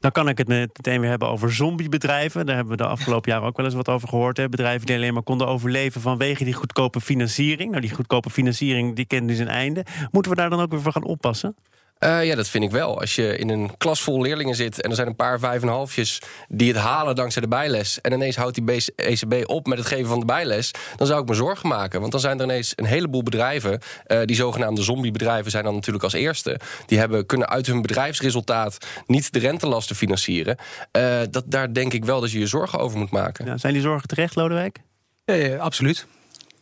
Dan 0.00 0.12
kan 0.12 0.28
ik 0.28 0.38
het 0.38 0.48
meteen 0.48 1.00
weer 1.00 1.10
hebben 1.10 1.28
over 1.28 1.52
zombiebedrijven. 1.52 2.46
Daar 2.46 2.56
hebben 2.56 2.76
we 2.76 2.82
de 2.82 2.88
afgelopen 2.88 3.30
jaren 3.30 3.46
ook 3.46 3.56
wel 3.56 3.66
eens 3.66 3.74
wat 3.74 3.88
over 3.88 4.08
gehoord. 4.08 4.36
Hè? 4.36 4.48
Bedrijven 4.48 4.86
die 4.86 4.96
alleen 4.96 5.14
maar 5.14 5.22
konden 5.22 5.46
overleven 5.46 5.74
leven 5.76 6.00
vanwege 6.00 6.44
die 6.44 6.54
goedkope 6.54 7.00
financiering. 7.00 7.70
Nou, 7.70 7.80
die 7.80 7.94
goedkope 7.94 8.30
financiering 8.30 8.96
die 8.96 9.06
kent 9.06 9.28
dus 9.28 9.38
een 9.38 9.48
einde. 9.48 9.84
Moeten 10.10 10.32
we 10.32 10.36
daar 10.36 10.50
dan 10.50 10.60
ook 10.60 10.70
weer 10.70 10.82
voor 10.82 10.92
gaan 10.92 11.04
oppassen? 11.04 11.56
Uh, 12.00 12.24
ja, 12.24 12.34
dat 12.34 12.48
vind 12.48 12.64
ik 12.64 12.70
wel. 12.70 13.00
Als 13.00 13.14
je 13.14 13.36
in 13.38 13.48
een 13.48 13.76
klas 13.76 14.00
vol 14.00 14.22
leerlingen 14.22 14.54
zit 14.54 14.80
en 14.80 14.90
er 14.90 14.96
zijn 14.96 15.08
een 15.08 15.16
paar 15.16 15.38
vijf 15.38 15.62
en 15.62 15.68
halfjes 15.68 16.22
die 16.48 16.72
het 16.72 16.82
halen 16.82 17.14
dankzij 17.14 17.42
de 17.42 17.48
bijles. 17.48 18.00
En 18.00 18.12
ineens 18.12 18.36
houdt 18.36 18.54
die 18.54 18.92
ECB 18.96 19.48
op 19.48 19.66
met 19.66 19.78
het 19.78 19.86
geven 19.86 20.06
van 20.06 20.20
de 20.20 20.24
bijles. 20.24 20.70
Dan 20.96 21.06
zou 21.06 21.22
ik 21.22 21.28
me 21.28 21.34
zorgen 21.34 21.68
maken. 21.68 22.00
Want 22.00 22.12
dan 22.12 22.20
zijn 22.20 22.38
er 22.38 22.44
ineens 22.44 22.72
een 22.74 22.84
heleboel 22.84 23.22
bedrijven. 23.22 23.80
Uh, 24.06 24.20
die 24.24 24.36
zogenaamde 24.36 24.82
zombiebedrijven 24.82 25.50
zijn 25.50 25.64
dan 25.64 25.74
natuurlijk 25.74 26.04
als 26.04 26.12
eerste. 26.12 26.60
Die 26.86 26.98
hebben 26.98 27.26
kunnen 27.26 27.48
uit 27.48 27.66
hun 27.66 27.82
bedrijfsresultaat 27.82 28.86
niet 29.06 29.32
de 29.32 29.38
rentelasten 29.38 29.96
financieren. 29.96 30.56
Uh, 30.92 31.20
dat, 31.30 31.44
daar 31.46 31.72
denk 31.72 31.92
ik 31.92 32.04
wel 32.04 32.20
dat 32.20 32.30
je 32.30 32.38
je 32.38 32.46
zorgen 32.46 32.78
over 32.78 32.98
moet 32.98 33.10
maken. 33.10 33.46
Ja, 33.46 33.56
zijn 33.56 33.72
die 33.72 33.82
zorgen 33.82 34.08
terecht, 34.08 34.34
Lodewijk? 34.34 34.80
Ja, 35.26 35.56
absoluut. 35.56 36.06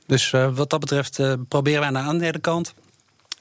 Dus 0.07 0.33
uh, 0.33 0.49
wat 0.57 0.71
dat 0.71 0.81
betreft 0.81 1.19
uh, 1.19 1.33
proberen 1.49 1.79
wij 1.79 1.89
aan 1.89 1.95
de 2.05 2.11
andere 2.11 2.39
kant 2.39 2.75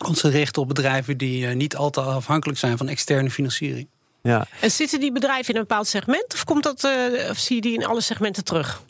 ons 0.05 0.19
te 0.21 0.29
richten 0.29 0.61
op 0.61 0.67
bedrijven 0.67 1.17
die 1.17 1.47
uh, 1.47 1.55
niet 1.55 1.75
al 1.75 1.89
te 1.89 2.01
afhankelijk 2.01 2.59
zijn 2.59 2.77
van 2.77 2.87
externe 2.87 3.29
financiering. 3.31 3.87
Ja. 4.21 4.47
En 4.61 4.71
zitten 4.71 4.99
die 4.99 5.11
bedrijven 5.11 5.53
in 5.53 5.59
een 5.59 5.67
bepaald 5.67 5.87
segment? 5.87 6.33
Of, 6.33 6.43
komt 6.43 6.63
dat, 6.63 6.83
eh, 6.83 7.29
of 7.29 7.37
zie 7.37 7.55
je 7.55 7.61
die 7.61 7.73
in 7.73 7.85
alle 7.85 8.01
segmenten 8.01 8.43
terug? 8.43 8.81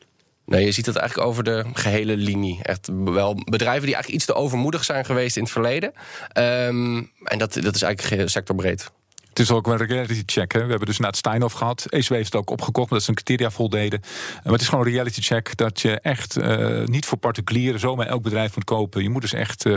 Nee, 0.46 0.66
je 0.66 0.72
ziet 0.72 0.86
het 0.86 0.96
eigenlijk 0.96 1.28
over 1.30 1.44
de 1.44 1.66
gehele 1.74 2.18
linie. 2.18 2.60
Echt 2.64 2.90
wel 2.94 3.34
bedrijven 3.34 3.86
die 3.86 3.94
eigenlijk 3.94 4.08
iets 4.08 4.26
te 4.26 4.34
overmoedig 4.34 4.84
zijn 4.84 5.06
geweest 5.06 5.36
in 5.38 5.44
het 5.44 5.52
verleden. 5.52 5.94
Ehm, 6.32 6.98
en 7.24 7.38
dat, 7.38 7.54
dat 7.54 7.76
is 7.76 7.82
eigenlijk 7.82 8.22
ge- 8.22 8.28
sectorbreed. 8.28 8.92
Het 9.34 9.42
is 9.42 9.52
ook 9.52 9.68
een 9.68 9.78
reality 9.78 10.24
check. 10.26 10.52
Hè. 10.52 10.64
We 10.64 10.70
hebben 10.70 10.88
dus 10.88 11.00
na 11.00 11.08
het 11.08 11.18
Steinhoff 11.18 11.56
gehad. 11.56 11.86
ECW 11.90 12.14
heeft 12.14 12.26
het 12.34 12.36
ook 12.42 12.50
opgekocht, 12.50 12.90
omdat 12.90 13.04
ze 13.04 13.10
een 13.10 13.16
criteria 13.16 13.50
voldeden. 13.52 14.00
Maar 14.44 14.52
het 14.54 14.62
is 14.62 14.68
gewoon 14.68 14.86
een 14.86 14.92
reality 14.92 15.22
check 15.22 15.58
dat 15.58 15.82
je 15.82 16.00
echt 16.00 16.38
eh, 16.38 16.84
niet 16.86 17.06
voor 17.06 17.18
particulieren 17.18 17.80
zomaar 17.80 18.08
elk 18.08 18.24
bedrijf 18.24 18.56
moet 18.56 18.64
kopen. 18.64 19.04
Je 19.04 19.10
moet 19.10 19.22
dus 19.22 19.34
echt, 19.34 19.66
eh, 19.66 19.74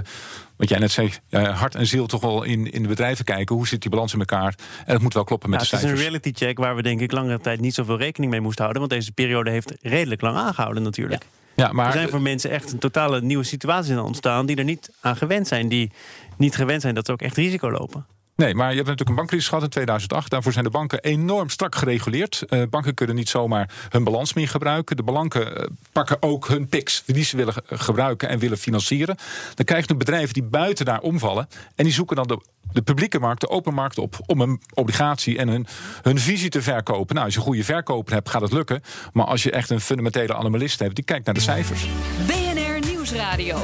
wat 0.57 0.69
jij 0.69 0.79
net 0.79 0.91
zei, 0.91 1.13
eh, 1.29 1.59
hart 1.61 1.75
en 1.75 1.87
ziel 1.87 2.07
toch 2.07 2.21
wel 2.21 2.43
in, 2.43 2.71
in 2.73 2.83
de 2.83 2.89
bedrijven 2.89 3.25
kijken. 3.25 3.57
Hoe 3.57 3.69
zit 3.69 3.81
die 3.83 3.91
balans 3.91 4.13
in 4.13 4.19
elkaar? 4.19 4.55
En 4.87 4.93
het 4.93 5.03
moet 5.03 5.15
wel 5.15 5.25
kloppen 5.25 5.51
met 5.51 5.61
Ja, 5.61 5.65
de 5.67 5.71
het 5.77 5.85
is 5.85 5.91
een 5.91 5.97
cijfers. 5.97 6.23
reality 6.23 6.45
check 6.45 6.59
waar 6.59 6.77
we 6.77 6.83
denk 6.83 7.01
ik 7.01 7.13
langere 7.13 7.41
tijd 7.41 7.61
niet 7.61 7.75
zoveel 7.75 7.99
rekening 7.99 8.31
mee 8.33 8.41
moesten 8.41 8.63
houden. 8.63 8.83
Want 8.89 8.95
deze 8.95 9.13
periode 9.13 9.51
heeft 9.51 9.73
redelijk 9.81 10.21
lang 10.21 10.37
aangehouden 10.37 10.83
natuurlijk. 10.83 11.27
Ja, 11.55 11.73
maar 11.73 11.87
er 11.87 11.93
zijn 11.93 12.09
voor 12.09 12.23
mensen 12.23 12.51
echt 12.51 12.73
een 12.73 12.79
totale 12.79 13.21
nieuwe 13.23 13.45
situaties 13.45 13.93
aan 13.93 14.05
ontstaan 14.05 14.47
die 14.47 14.57
er 14.57 14.65
niet 14.65 14.91
aan 15.01 15.17
gewend 15.17 15.49
zijn. 15.49 15.69
Die 15.69 15.91
niet 16.37 16.57
gewend 16.57 16.83
zijn 16.83 16.95
dat 16.95 17.07
ze 17.07 17.13
ook 17.13 17.23
echt 17.23 17.37
risico 17.37 17.71
lopen. 17.71 18.07
Nee, 18.37 18.55
maar 18.55 18.69
je 18.71 18.75
hebt 18.75 18.89
natuurlijk 18.89 19.09
een 19.09 19.15
bankcrisis 19.17 19.49
gehad 19.49 19.65
in 19.65 19.71
2008. 19.71 20.31
Daarvoor 20.31 20.53
zijn 20.53 20.65
de 20.65 20.71
banken 20.71 21.01
enorm 21.03 21.49
strak 21.49 21.75
gereguleerd. 21.75 22.43
Eh, 22.49 22.63
banken 22.71 22.95
kunnen 22.95 23.17
niet 23.17 23.29
zomaar 23.29 23.71
hun 23.89 24.05
balans 24.05 24.33
meer 24.35 24.49
gebruiken. 24.49 24.97
De 24.97 25.03
banken 25.03 25.57
eh, 25.57 25.67
pakken 25.93 26.23
ook 26.23 26.49
hun 26.49 26.69
PIX 26.69 27.03
die 27.07 27.25
ze 27.25 27.37
willen 27.37 27.53
ge- 27.53 27.63
gebruiken 27.69 28.29
en 28.29 28.39
willen 28.39 28.59
financieren. 28.59 29.17
Dan 29.55 29.65
krijg 29.65 29.89
je 29.89 29.95
bedrijven 29.97 30.35
die 30.35 30.43
buiten 30.43 30.85
daar 30.85 31.01
omvallen. 31.01 31.49
En 31.75 31.85
die 31.85 31.93
zoeken 31.93 32.17
dan 32.17 32.27
de, 32.27 32.41
de 32.73 32.83
publieke 32.83 33.19
markt, 33.19 33.41
de 33.41 33.49
open 33.49 33.75
markt 33.75 33.99
op... 33.99 34.19
om 34.27 34.41
een 34.41 34.61
obligatie 34.75 35.39
en 35.39 35.49
hun, 35.49 35.67
hun 36.03 36.19
visie 36.19 36.49
te 36.51 36.63
verkopen. 36.63 37.15
Nou, 37.15 37.27
als 37.27 37.35
je 37.35 37.41
een 37.41 37.47
goede 37.47 37.65
verkoper 37.65 38.13
hebt, 38.15 38.29
gaat 38.29 38.41
het 38.43 38.53
lukken. 38.53 38.83
Maar 39.13 39.27
als 39.27 39.43
je 39.43 39.51
echt 39.51 39.71
een 39.71 39.81
fundamentele 39.81 40.35
anomalist 40.35 40.79
hebt... 40.79 40.95
die 40.95 41.05
kijkt 41.05 41.25
naar 41.25 41.35
de 41.35 41.41
cijfers. 41.41 41.87
BNR 42.27 42.89
Nieuwsradio. 42.91 43.59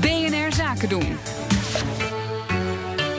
BNR 0.00 0.52
Zaken 0.52 0.88
doen. 0.88 1.16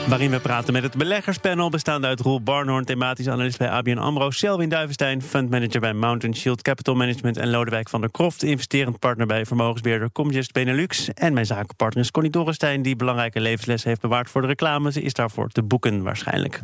Waarin 0.08 0.30
we 0.30 0.40
praten 0.40 0.72
met 0.72 0.82
het 0.82 0.96
beleggerspanel 0.96 1.70
bestaande 1.70 2.06
uit 2.06 2.20
Roel 2.20 2.42
Barnhoorn, 2.42 2.84
thematisch 2.84 3.28
analist 3.28 3.58
bij 3.58 3.70
ABN 3.70 3.98
AMRO, 3.98 4.30
Selwin 4.30 4.68
Duivenstein, 4.68 5.22
fundmanager 5.22 5.80
bij 5.80 5.92
Mountain 5.92 6.36
Shield 6.36 6.62
Capital 6.62 6.94
Management 6.94 7.36
en 7.36 7.50
Lodewijk 7.50 7.88
van 7.88 8.00
der 8.00 8.10
Kroft, 8.10 8.42
investerend 8.42 8.98
partner 8.98 9.26
bij 9.26 9.46
vermogensbeheerder 9.46 10.12
Comgest 10.12 10.52
Benelux. 10.52 11.08
En 11.14 11.32
mijn 11.32 11.46
zakenpartner 11.46 12.02
is 12.02 12.10
Connie 12.10 12.30
Dorrestein, 12.32 12.82
die 12.82 12.96
belangrijke 12.96 13.40
levenslessen 13.40 13.88
heeft 13.88 14.00
bewaard 14.00 14.30
voor 14.30 14.40
de 14.40 14.46
reclame. 14.46 14.92
Ze 14.92 15.02
is 15.02 15.12
daarvoor 15.12 15.48
te 15.48 15.62
boeken 15.62 16.02
waarschijnlijk. 16.02 16.60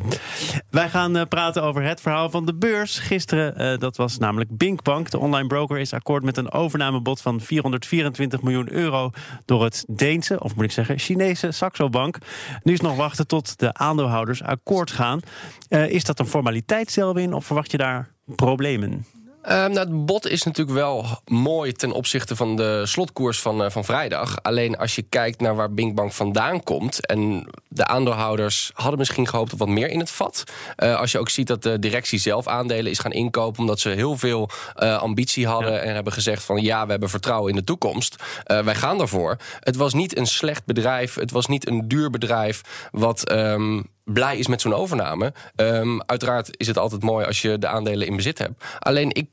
Wij 0.69 0.89
gaan 0.89 1.17
eh, 1.17 1.25
praten 1.29 1.63
over 1.63 1.83
het 1.83 2.01
verhaal 2.01 2.29
van 2.29 2.45
de 2.45 2.55
beurs. 2.55 2.99
Gisteren, 2.99 3.55
eh, 3.55 3.77
dat 3.77 3.97
was 3.97 4.17
namelijk 4.17 4.57
Binkbank. 4.57 5.09
De 5.09 5.19
online 5.19 5.47
broker 5.47 5.77
is 5.77 5.93
akkoord 5.93 6.23
met 6.23 6.37
een 6.37 6.51
overnamebod 6.51 7.21
van 7.21 7.41
424 7.41 8.41
miljoen 8.41 8.71
euro 8.71 9.11
door 9.45 9.63
het 9.63 9.85
Deense, 9.87 10.39
of 10.39 10.55
moet 10.55 10.65
ik 10.65 10.71
zeggen, 10.71 10.99
Chinese 10.99 11.51
Saxo 11.51 11.89
Bank. 11.89 12.17
Nu 12.63 12.73
is 12.73 12.81
nog 12.81 12.95
wachten 12.95 13.27
tot 13.29 13.59
de 13.59 13.73
aandeelhouders 13.73 14.43
akkoord 14.43 14.91
gaan. 14.91 15.19
Eh, 15.67 15.89
is 15.89 16.03
dat 16.03 16.19
een 16.19 16.27
formaliteit, 16.27 16.91
Selwin, 16.91 17.33
of 17.33 17.45
verwacht 17.45 17.71
je 17.71 17.77
daar 17.77 18.11
problemen? 18.25 19.05
Ehm, 19.49 19.71
nou, 19.71 19.79
het 19.79 20.05
bod 20.05 20.27
is 20.27 20.43
natuurlijk 20.43 20.77
wel 20.77 21.05
mooi 21.25 21.71
ten 21.71 21.91
opzichte 21.91 22.35
van 22.35 22.55
de 22.55 22.81
slotkoers 22.85 23.41
van, 23.41 23.63
eh, 23.63 23.69
van 23.69 23.85
vrijdag. 23.85 24.43
Alleen 24.43 24.77
als 24.77 24.95
je 24.95 25.01
kijkt 25.01 25.41
naar 25.41 25.55
waar 25.55 25.73
Binkbank 25.73 26.11
vandaan 26.11 26.63
komt... 26.63 27.05
en 27.05 27.47
de 27.67 27.85
aandeelhouders 27.85 28.71
hadden 28.73 28.97
misschien 28.99 29.27
gehoopt 29.27 29.53
op 29.53 29.59
wat 29.59 29.67
meer 29.67 29.89
in 29.89 29.99
het 29.99 30.11
vat. 30.11 30.43
Eh, 30.75 30.99
als 30.99 31.11
je 31.11 31.19
ook 31.19 31.29
ziet 31.29 31.47
dat 31.47 31.63
de 31.63 31.79
directie 31.79 32.19
zelf 32.19 32.47
aandelen 32.47 32.91
is 32.91 32.99
gaan 32.99 33.11
inkopen... 33.11 33.59
omdat 33.59 33.79
ze 33.79 33.89
heel 33.89 34.17
veel 34.17 34.49
eh, 34.75 35.01
ambitie 35.01 35.47
hadden 35.47 35.73
Ja. 35.73 35.79
en 35.79 35.93
hebben 35.93 36.13
gezegd 36.13 36.43
van... 36.43 36.61
ja, 36.61 36.83
we 36.85 36.91
hebben 36.91 37.09
vertrouwen 37.09 37.49
in 37.49 37.55
de 37.55 37.63
toekomst. 37.63 38.15
Wij 38.43 38.75
gaan 38.75 38.97
daarvoor. 38.97 39.37
Het 39.59 39.75
was 39.75 39.93
niet 39.93 40.17
een 40.17 40.27
slecht 40.27 40.65
bedrijf. 40.65 41.15
Het 41.15 41.31
was 41.31 41.45
niet 41.47 41.67
een 41.67 41.87
duur 41.87 42.09
bedrijf 42.09 42.87
wat... 42.91 43.29
ehm, 43.29 43.81
blij 44.13 44.37
is 44.37 44.47
met 44.47 44.61
zo'n 44.61 44.73
overname. 44.73 45.33
Ehm, 45.55 45.99
uiteraard 46.05 46.57
is 46.57 46.67
het 46.67 46.77
altijd 46.77 47.03
mooi 47.03 47.25
als 47.25 47.41
je 47.41 47.57
de 47.57 47.67
aandelen 47.67 48.07
in 48.07 48.15
bezit 48.15 48.37
hebt. 48.37 48.63
Alleen 48.79 49.09
ik 49.15 49.27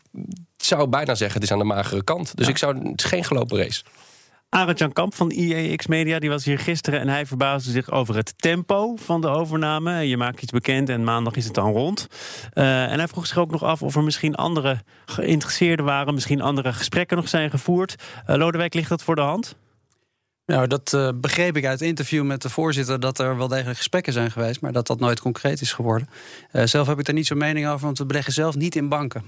zou 0.56 0.88
bijna 0.88 1.14
zeggen, 1.14 1.40
het 1.40 1.44
is 1.44 1.52
aan 1.52 1.58
de 1.58 1.74
magere 1.74 2.04
kant. 2.04 2.36
Dus 2.36 2.48
ik 2.48 2.58
zou, 2.58 2.78
het 2.90 3.00
is 3.00 3.04
geen 3.04 3.24
gelopen 3.24 3.58
race. 3.58 3.82
Arend 4.48 4.78
Jan 4.78 4.92
Kamp 4.92 5.14
van 5.14 5.30
IEX 5.30 5.86
Media 5.86 6.18
die 6.18 6.30
was 6.30 6.44
hier 6.44 6.58
gisteren 6.58 7.00
en 7.00 7.08
hij 7.08 7.26
verbaasde 7.26 7.70
zich 7.70 7.90
over 7.90 8.16
het 8.16 8.34
tempo 8.36 8.96
van 8.96 9.20
de 9.20 9.28
overname. 9.28 10.08
Je 10.08 10.16
maakt 10.16 10.42
iets 10.42 10.52
bekend 10.52 10.88
en 10.88 11.04
maandag 11.04 11.36
is 11.36 11.44
het 11.44 11.54
dan 11.54 11.72
rond. 11.72 12.06
Eh, 12.52 12.92
en 12.92 12.98
hij 12.98 13.08
vroeg 13.08 13.26
zich 13.26 13.38
ook 13.38 13.50
nog 13.50 13.62
af 13.62 13.82
of 13.82 13.96
er 13.96 14.02
misschien 14.02 14.34
andere 14.34 14.80
geïnteresseerden 15.06 15.84
waren, 15.84 16.14
misschien 16.14 16.40
andere 16.40 16.72
gesprekken 16.72 17.16
nog 17.16 17.28
zijn 17.28 17.50
gevoerd. 17.50 17.94
Eh, 18.26 18.36
Lodewijk, 18.36 18.74
ligt 18.74 18.88
dat 18.88 19.02
voor 19.02 19.14
de 19.14 19.20
hand? 19.20 19.56
Nou, 20.46 20.66
dat 20.66 20.92
eh, 20.92 21.08
begreep 21.14 21.56
ik 21.56 21.64
uit 21.64 21.78
het 21.78 21.88
interview 21.88 22.24
met 22.24 22.42
de 22.42 22.48
voorzitter... 22.48 23.00
dat 23.00 23.18
er 23.18 23.36
wel 23.36 23.48
degelijk 23.48 23.76
gesprekken 23.76 24.12
zijn 24.12 24.30
geweest... 24.30 24.60
maar 24.60 24.72
dat 24.72 24.86
dat 24.86 25.00
nooit 25.00 25.20
concreet 25.20 25.60
is 25.60 25.72
geworden. 25.72 26.08
Eh, 26.50 26.64
zelf 26.64 26.86
heb 26.86 26.98
ik 26.98 27.04
daar 27.04 27.14
niet 27.14 27.26
zo'n 27.26 27.38
mening 27.38 27.68
over... 27.68 27.84
want 27.84 27.98
we 27.98 28.06
beleggen 28.06 28.32
zelf 28.32 28.54
niet 28.54 28.76
in 28.76 28.88
banken. 28.88 29.24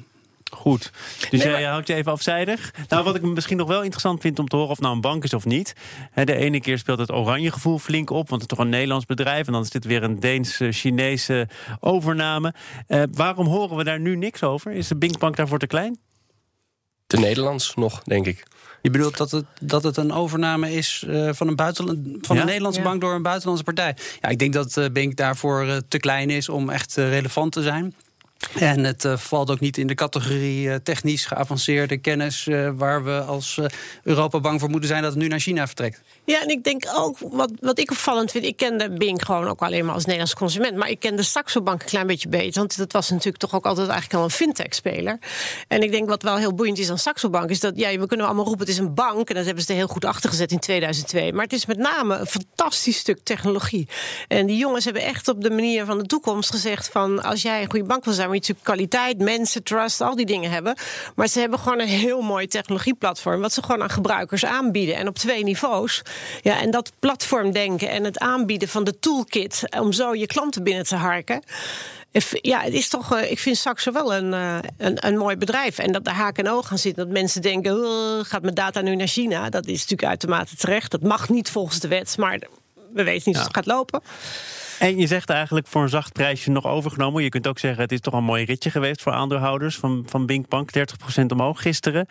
Goed. 0.50 0.92
Dus 1.30 1.44
Nee, 1.44 1.52
jij 1.52 1.64
houdt 1.64 1.86
je 1.86 1.94
even 1.94 2.12
afzijdig. 2.12 2.74
Nou, 2.88 3.04
wat 3.04 3.14
ik 3.14 3.22
misschien 3.22 3.56
nog 3.56 3.68
wel 3.68 3.82
interessant 3.82 4.20
vind 4.20 4.38
om 4.38 4.48
te 4.48 4.56
horen 4.56 4.70
of 4.70 4.80
nou 4.80 4.94
een 4.94 5.00
bank 5.00 5.24
is 5.24 5.34
of 5.34 5.44
niet. 5.44 5.74
Hè, 6.10 6.24
de 6.24 6.34
ene 6.34 6.60
keer 6.60 6.78
speelt 6.78 6.98
het 6.98 7.12
oranje 7.12 7.52
gevoel 7.52 7.78
flink 7.78 8.10
op, 8.10 8.28
want 8.28 8.42
het 8.42 8.50
is 8.50 8.56
toch 8.56 8.66
een 8.66 8.72
Nederlands 8.72 9.06
bedrijf. 9.06 9.46
En 9.46 9.52
dan 9.52 9.62
is 9.62 9.70
dit 9.70 9.84
weer 9.84 10.02
een 10.02 10.20
Deens-Chinese 10.20 11.48
overname. 11.80 12.54
Eh, 12.86 13.02
waarom 13.12 13.46
horen 13.46 13.76
we 13.76 13.84
daar 13.84 14.00
nu 14.00 14.16
niks 14.16 14.42
over? 14.42 14.72
Is 14.72 14.88
de 14.88 14.96
Binkbank 14.96 15.36
daarvoor 15.36 15.58
te 15.58 15.66
klein? 15.66 15.98
Te 17.08 17.16
Nederlands 17.18 17.74
nog, 17.74 18.02
denk 18.02 18.26
ik. 18.26 18.42
Je 18.82 18.90
bedoelt 18.90 19.16
dat 19.16 19.30
het, 19.30 19.44
dat 19.60 19.82
het 19.82 19.96
een 19.96 20.12
overname 20.12 20.72
is 20.72 21.04
eh, 21.08 21.28
van, 21.32 21.48
een, 21.48 21.56
buitenland, 21.56 21.98
van 22.20 22.36
Ja? 22.36 22.42
een 22.42 22.48
Nederlandse 22.48 22.80
Ja. 22.80 22.86
bank 22.86 23.00
door 23.00 23.14
een 23.14 23.22
buitenlandse 23.22 23.64
partij? 23.64 23.96
Ja, 24.20 24.28
ik 24.28 24.38
denk 24.38 24.52
dat 24.52 24.76
eh 24.76 24.84
Bink 24.92 25.16
daarvoor 25.16 25.66
eh, 25.66 25.76
te 25.88 25.98
klein 25.98 26.30
is 26.30 26.48
om 26.48 26.70
echt 26.70 26.94
relevant 26.94 27.52
te 27.52 27.62
zijn. 27.62 27.94
En 28.54 28.84
het 28.84 29.04
eh, 29.04 29.16
valt 29.16 29.50
ook 29.50 29.60
niet 29.60 29.78
in 29.78 29.86
de 29.86 29.94
categorie 29.94 30.70
eh, 30.70 30.76
technisch 30.82 31.24
geavanceerde 31.26 31.96
kennis... 31.96 32.46
eh, 32.46 32.70
waar 32.74 33.04
we 33.04 33.20
als 33.20 33.60
Europa 34.02 34.40
bang 34.40 34.60
voor 34.60 34.70
moeten 34.70 34.88
zijn 34.88 35.02
dat 35.02 35.10
het 35.10 35.20
nu 35.20 35.28
naar 35.28 35.38
China 35.38 35.66
vertrekt. 35.66 36.02
Ja, 36.24 36.42
en 36.42 36.48
ik 36.48 36.64
denk 36.64 36.84
ook, 36.94 37.18
wat, 37.18 37.50
wat 37.60 37.78
ik 37.78 37.90
opvallend 37.90 38.30
vind... 38.30 38.44
ik 38.44 38.56
kende 38.56 38.90
Bink 38.90 39.24
gewoon 39.24 39.48
ook 39.48 39.60
alleen 39.60 39.84
maar 39.84 39.94
als 39.94 40.04
Nederlands 40.04 40.34
consument... 40.34 40.76
maar 40.76 40.90
ik 40.90 41.00
kende 41.00 41.22
Saxo 41.22 41.62
Bank 41.62 41.82
een 41.82 41.88
klein 41.88 42.06
beetje 42.06 42.28
beter... 42.28 42.58
want 42.58 42.76
dat 42.76 42.92
was 42.92 43.10
natuurlijk 43.10 43.36
toch 43.36 43.54
ook 43.54 43.66
altijd 43.66 43.88
eigenlijk 43.88 44.18
al 44.18 44.24
een 44.24 44.30
fintech-speler. 44.30 45.18
En 45.68 45.82
ik 45.82 45.90
denk 45.90 46.08
wat 46.08 46.22
wel 46.22 46.36
heel 46.36 46.54
boeiend 46.54 46.78
is 46.78 46.90
aan 46.90 46.98
Saxo 46.98 47.30
Bank... 47.30 47.50
is 47.50 47.60
dat, 47.60 47.72
ja, 47.76 47.98
we 47.98 48.06
kunnen 48.06 48.26
allemaal 48.26 48.44
roepen, 48.44 48.60
het 48.60 48.74
is 48.74 48.78
een 48.78 48.94
bank... 48.94 49.28
en 49.28 49.34
dat 49.34 49.44
hebben 49.44 49.64
ze 49.64 49.70
er 49.70 49.76
heel 49.76 49.86
goed 49.86 50.04
achter 50.04 50.30
gezet 50.30 50.52
in 50.52 50.58
2002. 50.58 51.32
Maar 51.32 51.44
het 51.44 51.52
is 51.52 51.66
met 51.66 51.78
name 51.78 52.16
een 52.16 52.26
fantastisch 52.26 52.98
stuk 52.98 53.18
technologie. 53.22 53.88
En 54.28 54.46
die 54.46 54.56
jongens 54.56 54.84
hebben 54.84 55.02
echt 55.02 55.28
op 55.28 55.42
de 55.42 55.50
manier 55.50 55.84
van 55.84 55.98
de 55.98 56.06
toekomst 56.06 56.50
gezegd... 56.50 56.88
van 56.88 57.22
als 57.22 57.42
jij 57.42 57.62
een 57.62 57.70
goede 57.70 57.86
bank 57.86 58.04
wil 58.04 58.14
zijn... 58.14 58.27
moet 58.28 58.46
je 58.46 58.52
natuurlijk 58.52 58.78
kwaliteit, 58.78 59.18
mensen, 59.18 59.62
trust, 59.62 60.00
al 60.00 60.16
die 60.16 60.26
dingen 60.26 60.50
hebben. 60.50 60.76
Maar 61.14 61.28
ze 61.28 61.40
hebben 61.40 61.58
gewoon 61.58 61.80
een 61.80 61.88
heel 61.88 62.20
mooi 62.20 62.46
technologieplatform... 62.46 63.40
wat 63.40 63.52
ze 63.52 63.62
gewoon 63.62 63.82
aan 63.82 63.90
gebruikers 63.90 64.44
aanbieden. 64.44 64.96
En 64.96 65.08
op 65.08 65.16
twee 65.16 65.44
niveaus. 65.44 66.02
Ja, 66.42 66.60
en 66.60 66.70
dat 66.70 66.92
platformdenken 66.98 67.90
en 67.90 68.04
het 68.04 68.18
aanbieden 68.18 68.68
van 68.68 68.84
de 68.84 68.98
toolkit... 68.98 69.62
om 69.80 69.92
zo 69.92 70.14
je 70.14 70.26
klanten 70.26 70.62
binnen 70.62 70.84
te 70.84 70.96
harken... 70.96 71.42
Ja, 72.30 72.60
het 72.60 72.72
is 72.72 72.88
toch, 72.88 73.14
eh, 73.14 73.30
ik 73.30 73.38
vind 73.38 73.56
Saxo 73.56 73.92
wel 73.92 74.14
een, 74.14 74.34
eh, 74.34 74.58
een, 74.76 75.06
een 75.06 75.16
mooi 75.16 75.36
bedrijf. 75.36 75.78
En 75.78 75.92
dat 75.92 76.04
de 76.04 76.10
haak 76.10 76.38
en 76.38 76.48
oog 76.48 76.70
zitten. 76.74 77.04
Dat 77.04 77.12
mensen 77.12 77.42
denken, 77.42 77.84
"Oh, 77.84 78.24
gaat 78.24 78.42
mijn 78.42 78.54
data 78.54 78.80
nu 78.80 78.96
naar 78.96 79.06
China? 79.06 79.48
Dat 79.48 79.66
is 79.66 79.80
natuurlijk 79.80 80.08
uitermate 80.08 80.56
terecht. 80.56 80.90
Dat 80.90 81.02
mag 81.02 81.28
niet 81.28 81.50
volgens 81.50 81.80
de 81.80 81.88
wet, 81.88 82.16
maar 82.16 82.38
we 82.92 83.02
weten 83.02 83.22
niet 83.24 83.36
of 83.36 83.44
het 83.44 83.54
gaat 83.54 83.66
lopen. 83.66 84.02
En 84.78 84.98
je 84.98 85.06
zegt 85.06 85.30
eigenlijk 85.30 85.66
voor 85.66 85.82
een 85.82 85.88
zacht 85.88 86.12
prijsje 86.12 86.50
nog 86.50 86.66
overgenomen. 86.66 87.22
Je 87.22 87.28
kunt 87.28 87.46
ook 87.46 87.58
zeggen, 87.58 87.82
het 87.82 87.92
is 87.92 88.00
toch 88.00 88.14
een 88.14 88.24
mooi 88.24 88.44
ritje 88.44 88.70
geweest 88.70 89.02
voor 89.02 89.12
aandeelhouders 89.12 89.76
van, 89.76 90.02
van 90.06 90.26
Binkbank. 90.26 90.70
30% 90.78 91.24
omhoog 91.26 91.62
gisteren. 91.62 92.06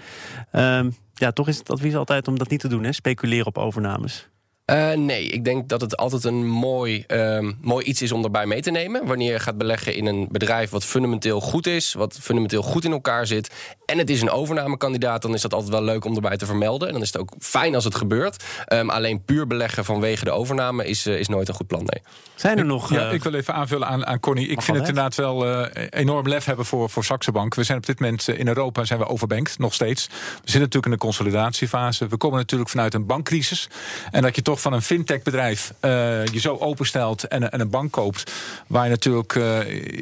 Ehm, 0.51 0.89
ja, 1.13 1.31
toch 1.31 1.47
is 1.47 1.57
het 1.57 1.69
advies 1.69 1.95
altijd 1.95 2.27
om 2.27 2.37
dat 2.37 2.49
niet 2.49 2.59
te 2.59 2.67
doen, 2.67 2.83
hè? 2.83 2.91
speculeren 2.91 3.45
op 3.45 3.57
overnames. 3.57 4.29
Eh, 4.67 4.91
nee, 4.91 5.27
ik 5.27 5.43
denk 5.43 5.69
dat 5.69 5.81
het 5.81 5.97
altijd 5.97 6.23
een 6.23 6.47
mooi, 6.47 7.03
ehm, 7.07 7.51
mooi 7.61 7.85
iets 7.85 8.01
is 8.01 8.11
om 8.11 8.23
erbij 8.23 8.45
mee 8.45 8.61
te 8.61 8.71
nemen. 8.71 9.05
Wanneer 9.05 9.31
je 9.31 9.39
gaat 9.39 9.57
beleggen 9.57 9.95
in 9.95 10.05
een 10.05 10.27
bedrijf 10.31 10.69
wat 10.69 10.85
fundamenteel 10.85 11.41
goed 11.41 11.67
is, 11.67 11.93
wat 11.93 12.17
fundamenteel 12.21 12.61
goed 12.61 12.85
in 12.85 12.91
elkaar 12.91 13.27
zit. 13.27 13.75
en 13.85 13.97
het 13.97 14.09
is 14.09 14.21
een 14.21 14.29
overnamekandidaat, 14.29 15.21
dan 15.21 15.33
is 15.33 15.41
dat 15.41 15.53
altijd 15.53 15.71
wel 15.71 15.83
leuk 15.83 16.05
om 16.05 16.15
erbij 16.15 16.37
te 16.37 16.45
vermelden. 16.45 16.87
En 16.87 16.93
dan 16.93 17.01
is 17.01 17.07
het 17.07 17.21
ook 17.21 17.33
fijn 17.39 17.75
als 17.75 17.83
het 17.83 17.95
gebeurt. 17.95 18.43
Um, 18.73 18.89
alleen 18.89 19.23
puur 19.23 19.47
beleggen 19.47 19.85
vanwege 19.85 20.23
de 20.23 20.31
overname 20.31 20.85
is, 20.85 21.07
uh, 21.07 21.19
is 21.19 21.27
nooit 21.27 21.47
een 21.47 21.53
goed 21.53 21.67
plan. 21.67 21.79
Nee. 21.79 22.01
Zijn 22.35 22.57
er 22.57 22.65
nog. 22.65 22.89
Ja, 22.89 23.09
ik 23.09 23.23
wil 23.23 23.33
even 23.33 23.53
aanvullen 23.53 23.87
aan, 23.87 24.05
aan 24.05 24.19
Connie. 24.19 24.47
Ik 24.47 24.61
vind 24.61 24.77
het 24.77 24.87
inderdaad 24.87 25.15
wel 25.15 25.47
uh, 25.47 25.65
enorm 25.89 26.27
lef 26.27 26.45
hebben 26.45 26.65
voor, 26.65 26.89
voor 26.89 27.03
Saxe 27.03 27.31
Bank. 27.31 27.55
We 27.55 27.63
zijn 27.63 27.77
op 27.77 27.85
dit 27.85 27.99
moment 27.99 28.27
in 28.27 28.47
Europa 28.47 28.85
zijn 28.85 28.99
we 28.99 29.07
overbankt, 29.07 29.59
nog 29.59 29.73
steeds. 29.73 30.07
We 30.07 30.13
zitten 30.33 30.59
natuurlijk 30.59 30.85
in 30.85 30.91
de 30.91 30.97
consolidatiefase. 30.97 32.07
We 32.07 32.17
komen 32.17 32.37
natuurlijk 32.37 32.69
vanuit 32.69 32.93
een 32.93 33.05
bankcrisis. 33.05 33.69
En 34.11 34.21
dat 34.21 34.35
je 34.35 34.41
toch 34.41 34.56
van 34.59 34.73
een 34.73 34.81
fintech-bedrijf 34.81 35.73
uh, 35.81 36.25
je 36.25 36.39
zo 36.39 36.57
openstelt 36.57 37.23
en, 37.23 37.51
en, 37.51 37.59
een 37.59 37.69
bank 37.69 37.91
koopt. 37.91 38.31
Waar 38.67 38.83
je 38.83 38.89
natuurlijk, 38.89 39.35
uh, 39.35 39.59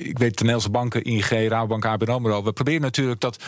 ik 0.07 0.17
weet 0.17 0.38
de 0.38 0.43
Nederlandse 0.43 0.69
banken, 0.69 1.03
ING, 1.03 1.50
Rabobank, 1.50 1.85
ABN 1.85 2.09
AMRO. 2.09 2.43
We 2.43 2.53
proberen 2.53 2.81
natuurlijk 2.81 3.21
dat 3.21 3.43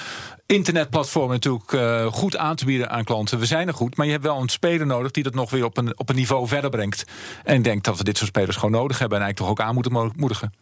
internetplatform 0.45 1.29
natuurlijk 1.29 1.71
uh, 1.71 2.05
goed 2.05 2.37
aan 2.37 2.55
te 2.55 2.65
bieden 2.65 2.89
aan 2.89 3.03
klanten. 3.03 3.39
We 3.39 3.45
zijn 3.45 3.67
er 3.67 3.73
goed, 3.73 3.97
maar 3.97 4.05
je 4.05 4.11
hebt 4.11 4.23
wel 4.23 4.41
een 4.41 4.49
speler 4.49 4.85
nodig 4.85 5.11
die 5.11 5.23
dat 5.23 5.33
nog 5.33 5.49
weer 5.49 5.65
op 5.65 5.77
een, 5.77 5.99
op 5.99 6.09
een 6.09 6.15
niveau 6.15 6.47
verder 6.47 6.69
brengt. 6.69 7.05
En 7.43 7.55
ik 7.55 7.63
denk 7.63 7.83
dat 7.83 7.97
we 7.97 8.03
dit 8.03 8.17
soort 8.17 8.29
spelers 8.29 8.55
gewoon 8.55 8.71
nodig 8.71 8.99
hebben 8.99 9.17
en 9.17 9.23
eigenlijk 9.23 9.55
toch 9.55 9.65
ook 9.65 9.69
aan 9.69 9.73
moeten 9.73 10.13
moedigen. 10.15 10.53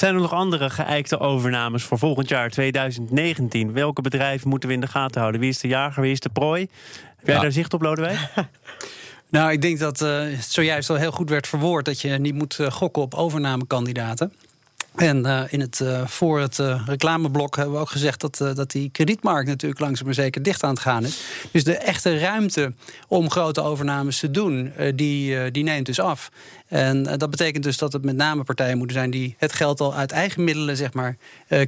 Zijn 0.00 0.14
er 0.14 0.20
nog 0.20 0.32
andere 0.32 0.70
geëikte 0.70 1.18
overnames 1.18 1.82
voor 1.82 1.98
volgend 1.98 2.28
jaar 2.28 2.50
2019? 2.50 3.72
Welke 3.72 4.02
bedrijven 4.02 4.48
moeten 4.48 4.68
we 4.68 4.74
in 4.74 4.80
de 4.80 4.86
gaten 4.86 5.20
houden? 5.20 5.40
Wie 5.40 5.50
is 5.50 5.58
de 5.58 5.68
jager, 5.68 6.02
wie 6.02 6.12
is 6.12 6.20
de 6.20 6.28
prooi? 6.28 6.68
Heb 7.16 7.26
jij 7.26 7.34
ja. 7.34 7.40
daar 7.40 7.52
zicht 7.52 7.74
op, 7.74 7.82
Lodewijk? 7.82 8.18
nou, 9.30 9.52
ik 9.52 9.62
denk 9.62 9.78
dat 9.78 10.00
uh, 10.00 10.38
zojuist 10.38 10.90
al 10.90 10.96
heel 10.96 11.10
goed 11.10 11.30
werd 11.30 11.46
verwoord... 11.46 11.84
dat 11.84 12.00
je 12.00 12.08
niet 12.08 12.34
moet 12.34 12.58
uh, 12.60 12.70
gokken 12.70 13.02
op 13.02 13.14
overnamekandidaten. 13.14 14.32
En 14.94 15.26
uh, 15.26 15.42
in 15.48 15.60
het, 15.60 15.82
voor 16.04 16.40
het 16.40 16.58
reclameblok 16.86 17.56
hebben 17.56 17.74
we 17.74 17.80
ook 17.80 17.90
gezegd 17.90 18.20
dat, 18.20 18.36
dat 18.36 18.70
die 18.70 18.90
kredietmarkt 18.90 19.48
natuurlijk 19.48 19.80
langzaam 19.80 20.04
maar 20.04 20.14
zeker 20.14 20.42
dicht 20.42 20.62
aan 20.62 20.70
het 20.70 20.78
gaan 20.78 21.04
is. 21.04 21.22
Dus 21.52 21.64
de 21.64 21.76
echte 21.76 22.18
ruimte 22.18 22.72
om 23.08 23.30
grote 23.30 23.60
overnames 23.60 24.18
te 24.18 24.30
doen, 24.30 24.72
die, 24.94 25.50
die 25.50 25.62
neemt 25.62 25.86
dus 25.86 26.00
af. 26.00 26.30
En 26.66 27.02
dat 27.02 27.30
betekent 27.30 27.64
dus 27.64 27.76
dat 27.76 27.92
het 27.92 28.04
met 28.04 28.16
name 28.16 28.44
partijen 28.44 28.78
moeten 28.78 28.96
zijn 28.96 29.10
die 29.10 29.34
het 29.38 29.52
geld 29.52 29.80
al 29.80 29.94
uit 29.94 30.12
eigen 30.12 30.44
middelen 30.44 30.76
zeg 30.76 30.92
maar, 30.92 31.16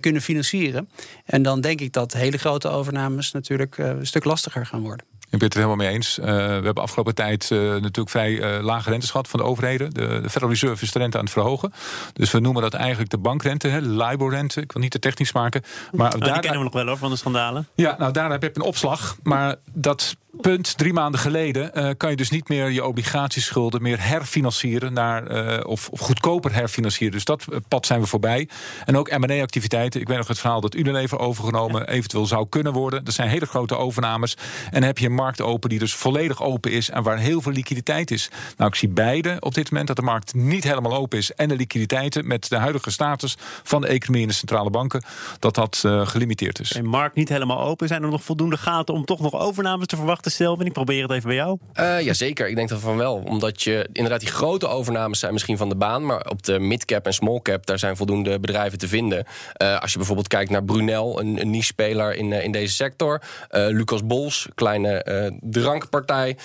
kunnen 0.00 0.23
financieren. 0.23 0.88
En 1.25 1.42
dan 1.42 1.61
denk 1.61 1.81
ik 1.81 1.92
dat 1.92 2.12
hele 2.12 2.38
grote 2.38 2.69
overnames 2.69 3.33
natuurlijk 3.33 3.78
een 3.78 4.07
stuk 4.07 4.25
lastiger 4.25 4.66
gaan 4.66 4.83
worden. 4.83 5.12
Ik 5.33 5.39
ben 5.39 5.49
het 5.49 5.57
er 5.57 5.65
helemaal 5.65 5.87
mee 5.87 5.95
eens. 5.95 6.19
Uh, 6.19 6.27
we 6.27 6.33
hebben 6.33 6.83
afgelopen 6.83 7.15
tijd 7.15 7.51
uh, 7.51 7.59
natuurlijk 7.59 8.11
vrij 8.11 8.31
uh, 8.31 8.65
lage 8.65 8.91
rentes 8.91 9.11
gehad 9.11 9.29
van 9.29 9.41
de 9.41 9.47
overheden. 9.47 9.95
De, 9.95 10.07
de, 10.07 10.29
Federal 10.29 10.49
Reserve 10.49 10.85
is 10.85 10.93
de 10.93 10.99
rente 10.99 11.17
aan 11.19 11.25
het 11.25 11.33
verhogen. 11.33 11.73
Dus 12.12 12.31
we 12.31 12.41
noemen 12.41 12.62
dat 12.62 12.75
eigenlijk 12.75 13.11
de 13.11 13.19
bankrente, 13.19 13.69
hè, 13.69 13.81
LIBOR-rente. 13.81 14.61
Ik 14.61 14.73
wil 14.73 14.83
niet 14.83 14.91
te 14.91 14.99
technisch 14.99 15.33
maken. 15.33 15.62
Maar 15.93 16.09
nou, 16.09 16.21
daar, 16.21 16.33
die 16.33 16.41
kennen 16.41 16.59
we 16.59 16.65
nog 16.65 16.73
wel 16.73 16.87
hoor, 16.87 16.97
van 16.97 17.11
de 17.11 17.17
schandalen. 17.17 17.69
Ja, 17.75 17.97
nou 17.99 18.12
daar 18.12 18.31
heb 18.31 18.43
je 18.43 18.51
een 18.55 18.62
opslag. 18.62 19.17
Maar 19.23 19.57
dat 19.73 20.17
punt, 20.41 20.79
drie 20.79 20.93
maanden 20.93 21.21
geleden, 21.21 21.71
uh, 21.75 21.91
kan 21.97 22.11
je 22.11 22.17
dus 22.17 22.31
niet 22.31 22.49
meer 22.49 22.71
je 22.71 22.85
obligatieschulden 22.85 23.83
meer 23.83 24.07
herfinancieren 24.07 24.93
naar, 24.93 25.31
uh, 25.31 25.67
of, 25.67 25.89
of, 25.89 26.01
goedkoper 26.01 26.55
herfinancieren. 26.55 27.15
Dus 27.15 27.25
dat 27.25 27.45
pad 27.69 27.87
zijn 27.87 28.01
we 28.01 28.07
voorbij. 28.07 28.49
En 28.85 28.97
ook 28.97 29.19
M&A-activiteiten. 29.19 30.01
Ik 30.01 30.09
weet 30.09 30.17
nog 30.17 30.29
het 30.29 30.39
verhaal 30.39 30.61
dat 30.61 30.75
Unilever 30.75 31.19
overgenomen 31.19 31.81
ja. 31.81 31.89
eventueel 31.89 32.27
zou 32.27 32.47
kunnen 32.49 32.73
worden. 32.73 33.05
Dat 33.05 33.15
zijn 33.15 33.29
hele 33.29 33.47
grote 33.47 33.77
overnames. 33.77 34.37
En 34.65 34.73
dan 34.73 34.83
heb 34.83 34.99
je 34.99 35.07
een 35.07 35.15
markt 35.15 35.41
open 35.41 35.69
die 35.69 35.79
dus 35.79 35.95
volledig 35.95 36.43
open 36.43 36.71
is 36.71 36.91
en 36.91 37.03
waar 37.03 37.19
heel 37.19 37.41
veel 37.41 37.53
liquiditeit 37.53 38.11
is. 38.11 38.31
Nou, 38.57 38.71
ik 38.71 38.77
zie 38.77 38.89
beide 38.89 39.37
op 39.41 39.55
dit 39.55 39.71
moment 39.71 39.87
dat 39.87 39.97
de 39.97 40.03
markt 40.03 40.35
niet 40.35 40.65
helemaal 40.65 40.95
open 40.95 41.19
is 41.19 41.33
en 41.33 41.49
de 41.49 41.57
liquiditeiten 41.57 42.27
met 42.27 42.49
de 42.49 42.57
huidige 42.57 42.91
status 42.91 43.37
van 43.62 43.81
de 43.81 43.87
economie 43.87 44.23
en 44.23 44.29
de 44.29 44.35
centrale 44.35 44.71
banken, 44.71 45.03
dat 45.39 45.55
dat 45.55 45.83
uh, 45.87 46.07
gelimiteerd 46.07 46.61
is. 46.61 46.73
En 46.73 46.87
markt 46.87 47.17
niet 47.17 47.29
helemaal 47.29 47.61
open. 47.61 47.89
Zijn 47.89 48.03
er 48.03 48.11
nog 48.11 48.25
voldoende 48.25 48.57
gaten 48.57 48.95
om 48.95 49.05
toch 49.05 49.21
nog 49.21 49.35
overnames 49.35 49.87
te 49.87 49.97
verwachten? 49.97 50.22
Zelf 50.31 50.61
en 50.61 50.67
ik 50.67 50.73
probeer 50.73 51.02
het 51.02 51.11
even 51.11 51.26
bij 51.26 51.37
jou. 51.37 51.59
Uh, 51.81 52.00
Jazeker, 52.00 52.49
ik 52.49 52.57
denk 52.57 52.69
dat 52.69 52.81
van 52.81 52.97
wel. 52.97 53.23
Omdat 53.25 53.62
je 53.62 53.88
inderdaad 53.93 54.21
die 54.21 54.29
grote 54.29 54.69
overnames 54.69 55.19
zijn 55.19 55.33
misschien 55.33 55.57
van 55.57 55.69
de 55.69 55.76
baan, 55.76 56.07
maar 56.07 56.26
op 56.29 56.43
de 56.43 56.59
midcap 56.59 57.07
en 57.07 57.14
small 57.14 57.41
cap 57.43 57.67
daar 57.67 57.79
zijn 57.79 57.97
voldoende 57.97 58.41
bedrijven 58.41 58.79
te 58.79 58.88
vinden. 58.88 59.26
Uh, 59.62 59.81
als 59.81 59.91
je 59.91 59.97
bijvoorbeeld 59.97 60.29
kijkt 60.29 60.50
naar 60.50 60.64
Brunel, 60.64 61.21
een, 61.21 61.41
een 61.41 61.50
niche 61.50 61.64
speler 61.64 62.14
in, 62.14 62.31
uh, 62.31 62.45
in 62.45 62.52
deze 62.52 62.75
sector. 62.75 63.23
Lucas 63.50 64.07
Bols, 64.07 64.49
kleine 64.55 65.41
drankpartij. 65.41 66.37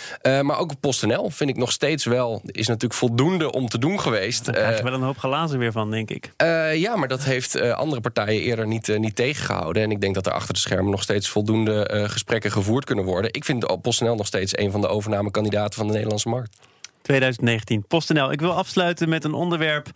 maar 0.41 0.59
ook 0.59 0.79
PostNL 0.79 1.29
vind 1.29 1.49
ik 1.49 1.57
nog 1.57 1.71
steeds 1.71 2.05
wel, 2.05 2.41
is 2.45 2.67
natuurlijk 2.67 2.99
voldoende 2.99 3.51
om 3.51 3.67
te 3.67 3.79
doen 3.79 3.99
geweest. 3.99 4.45
Daar 4.45 4.55
krijg 4.55 4.77
je 4.77 4.83
wel 4.83 4.93
een 4.93 5.01
hoop 5.01 5.17
glazen 5.17 5.59
weer 5.59 5.71
van, 5.71 5.91
denk 5.91 6.09
ik. 6.09 6.31
ja, 6.73 6.95
maar 6.95 7.07
dat 7.07 7.23
heeft 7.23 7.61
andere 7.61 8.01
partijen 8.01 8.41
eerder 8.41 8.67
niet, 8.67 8.97
niet 8.97 9.15
tegengehouden. 9.15 9.83
En 9.83 9.91
ik 9.91 10.01
denk 10.01 10.15
dat 10.15 10.25
er 10.25 10.31
achter 10.31 10.53
de 10.53 10.59
schermen 10.59 10.91
nog 10.91 11.01
steeds 11.01 11.29
voldoende 11.29 12.05
gesprekken 12.09 12.51
gevoerd 12.51 12.85
kunnen 12.85 13.05
worden. 13.05 13.33
Ik 13.33 13.45
vind 13.45 13.66
PostNL 13.75 14.15
nog 14.15 14.27
steeds 14.27 14.57
een 14.57 14.71
van 14.71 14.81
de 14.81 14.87
overnamekandidaten 14.87 15.77
van 15.77 15.87
de 15.87 15.93
Nederlandse 15.93 16.29
markt. 16.29 16.57
2019. 17.07 17.87
PostNL. 17.87 18.31
Ik 18.31 18.39
wil 18.39 18.53
afsluiten 18.53 19.09
met 19.09 19.23
een 19.23 19.33
onderwerp 19.33 19.89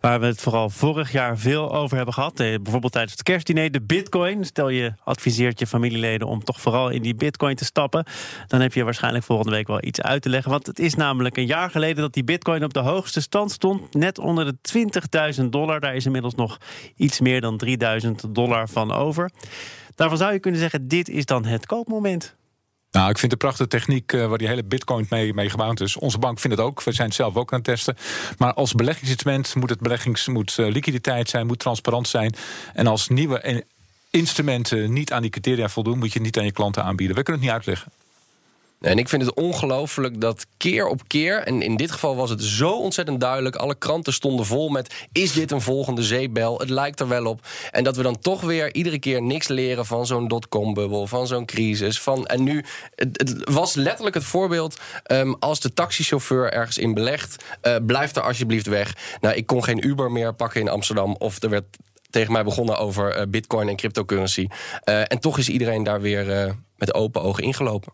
waar 0.00 0.20
we 0.20 0.26
het 0.26 0.40
vooral 0.40 0.70
vorig 0.70 1.12
jaar 1.12 1.38
veel 1.38 1.74
over 1.74 1.96
hebben 1.96 2.14
gehad. 2.14 2.40
Eh, 2.40 2.54
bijvoorbeeld 2.62 2.92
tijdens 2.92 3.12
het 3.12 3.22
kerstdiner, 3.22 3.70
de 3.70 3.82
bitcoin. 3.82 4.44
Stel 4.44 4.68
je 4.68 4.92
adviseert 5.04 5.58
je 5.58 5.66
familieleden 5.66 6.28
om 6.28 6.44
toch 6.44 6.60
vooral 6.60 6.88
in 6.88 7.02
die 7.02 7.14
bitcoin 7.14 7.56
te 7.56 7.64
stappen. 7.64 8.04
Dan 8.46 8.60
heb 8.60 8.72
je 8.72 8.84
waarschijnlijk 8.84 9.24
volgende 9.24 9.52
week 9.52 9.66
wel 9.66 9.84
iets 9.84 10.00
uit 10.00 10.22
te 10.22 10.28
leggen. 10.28 10.50
Want 10.50 10.66
het 10.66 10.78
is 10.78 10.94
namelijk 10.94 11.36
een 11.36 11.46
jaar 11.46 11.70
geleden 11.70 12.02
dat 12.02 12.12
die 12.12 12.24
bitcoin 12.24 12.64
op 12.64 12.74
de 12.74 12.80
hoogste 12.80 13.20
stand 13.20 13.52
stond. 13.52 13.94
Net 13.94 14.18
onder 14.18 14.44
de 14.44 14.56
20.000 15.40 15.44
dollar. 15.44 15.80
Daar 15.80 15.94
is 15.94 16.06
inmiddels 16.06 16.34
nog 16.34 16.58
iets 16.96 17.20
meer 17.20 17.40
dan 17.40 17.56
3000 17.56 18.34
dollar 18.34 18.68
van 18.68 18.92
over. 18.92 19.30
Daarvan 19.94 20.18
zou 20.18 20.32
je 20.32 20.38
kunnen 20.38 20.60
zeggen, 20.60 20.88
dit 20.88 21.08
is 21.08 21.24
dan 21.24 21.44
het 21.44 21.66
koopmoment. 21.66 22.36
Nou, 22.94 23.10
ik 23.10 23.18
vind 23.18 23.30
de 23.30 23.38
prachtige 23.38 23.68
techniek 23.68 24.12
uh, 24.12 24.26
waar 24.26 24.38
die 24.38 24.48
hele 24.48 24.64
bitcoin 24.64 25.06
mee, 25.10 25.34
mee 25.34 25.50
gebouwd 25.50 25.80
is. 25.80 25.96
Onze 25.96 26.18
bank 26.18 26.40
vindt 26.40 26.56
het 26.56 26.66
ook. 26.66 26.82
We 26.82 26.92
zijn 26.92 27.06
het 27.06 27.16
zelf 27.16 27.36
ook 27.36 27.52
aan 27.52 27.58
het 27.58 27.66
testen. 27.66 27.96
Maar 28.38 28.54
als 28.54 28.72
beleggingsinstrument 28.72 29.54
moet 29.54 29.70
het 29.70 29.80
beleggings, 29.80 30.28
moet, 30.28 30.56
uh, 30.60 30.70
liquiditeit 30.70 31.28
zijn, 31.28 31.46
moet 31.46 31.58
transparant 31.58 32.08
zijn. 32.08 32.34
En 32.74 32.86
als 32.86 33.08
nieuwe 33.08 33.64
instrumenten 34.10 34.92
niet 34.92 35.12
aan 35.12 35.22
die 35.22 35.30
criteria 35.30 35.68
voldoen, 35.68 35.98
moet 35.98 36.12
je 36.12 36.14
het 36.14 36.22
niet 36.22 36.38
aan 36.38 36.44
je 36.44 36.52
klanten 36.52 36.84
aanbieden. 36.84 37.16
We 37.16 37.22
kunnen 37.22 37.42
het 37.42 37.50
niet 37.50 37.60
uitleggen. 37.60 37.92
En 38.80 38.98
ik 38.98 39.08
vind 39.08 39.22
het 39.22 39.34
ongelooflijk 39.34 40.20
dat 40.20 40.46
keer 40.56 40.86
op 40.86 41.08
keer, 41.08 41.38
en 41.38 41.62
in 41.62 41.76
dit 41.76 41.90
geval 41.90 42.16
was 42.16 42.30
het 42.30 42.42
zo 42.42 42.70
ontzettend 42.70 43.20
duidelijk, 43.20 43.56
alle 43.56 43.74
kranten 43.74 44.12
stonden 44.12 44.46
vol 44.46 44.68
met: 44.68 45.06
is 45.12 45.32
dit 45.32 45.50
een 45.50 45.60
volgende 45.60 46.02
zeepbel? 46.02 46.58
Het 46.58 46.70
lijkt 46.70 47.00
er 47.00 47.08
wel 47.08 47.26
op. 47.26 47.46
En 47.70 47.84
dat 47.84 47.96
we 47.96 48.02
dan 48.02 48.18
toch 48.18 48.40
weer 48.40 48.74
iedere 48.74 48.98
keer 48.98 49.22
niks 49.22 49.48
leren 49.48 49.86
van 49.86 50.06
zo'n 50.06 50.28
dotcom-bubbel, 50.28 51.06
van 51.06 51.26
zo'n 51.26 51.44
crisis. 51.44 52.00
Van, 52.00 52.26
en 52.26 52.42
nu, 52.42 52.64
het, 52.94 53.50
was 53.50 53.74
letterlijk 53.74 54.14
het 54.14 54.24
voorbeeld: 54.24 54.80
um, 55.06 55.34
als 55.38 55.60
de 55.60 55.74
taxichauffeur 55.74 56.52
ergens 56.52 56.78
in 56.78 56.94
belegt, 56.94 57.44
uh, 57.62 57.76
blijf 57.86 58.16
er 58.16 58.22
alsjeblieft 58.22 58.66
weg. 58.66 58.96
Nou, 59.20 59.34
ik 59.34 59.46
kon 59.46 59.64
geen 59.64 59.86
Uber 59.86 60.12
meer 60.12 60.34
pakken 60.34 60.60
in 60.60 60.68
Amsterdam, 60.68 61.16
of 61.18 61.42
er 61.42 61.50
werd 61.50 61.64
tegen 62.10 62.32
mij 62.32 62.44
begonnen 62.44 62.78
over 62.78 63.18
uh, 63.18 63.22
bitcoin 63.28 63.68
en 63.68 63.76
cryptocurrency. 63.76 64.46
Uh, 64.84 65.00
en 65.00 65.18
toch 65.20 65.38
is 65.38 65.48
iedereen 65.48 65.82
daar 65.82 66.00
weer 66.00 66.54
met 66.76 66.94
open 66.94 67.22
ogen 67.22 67.42
ingelopen. 67.42 67.92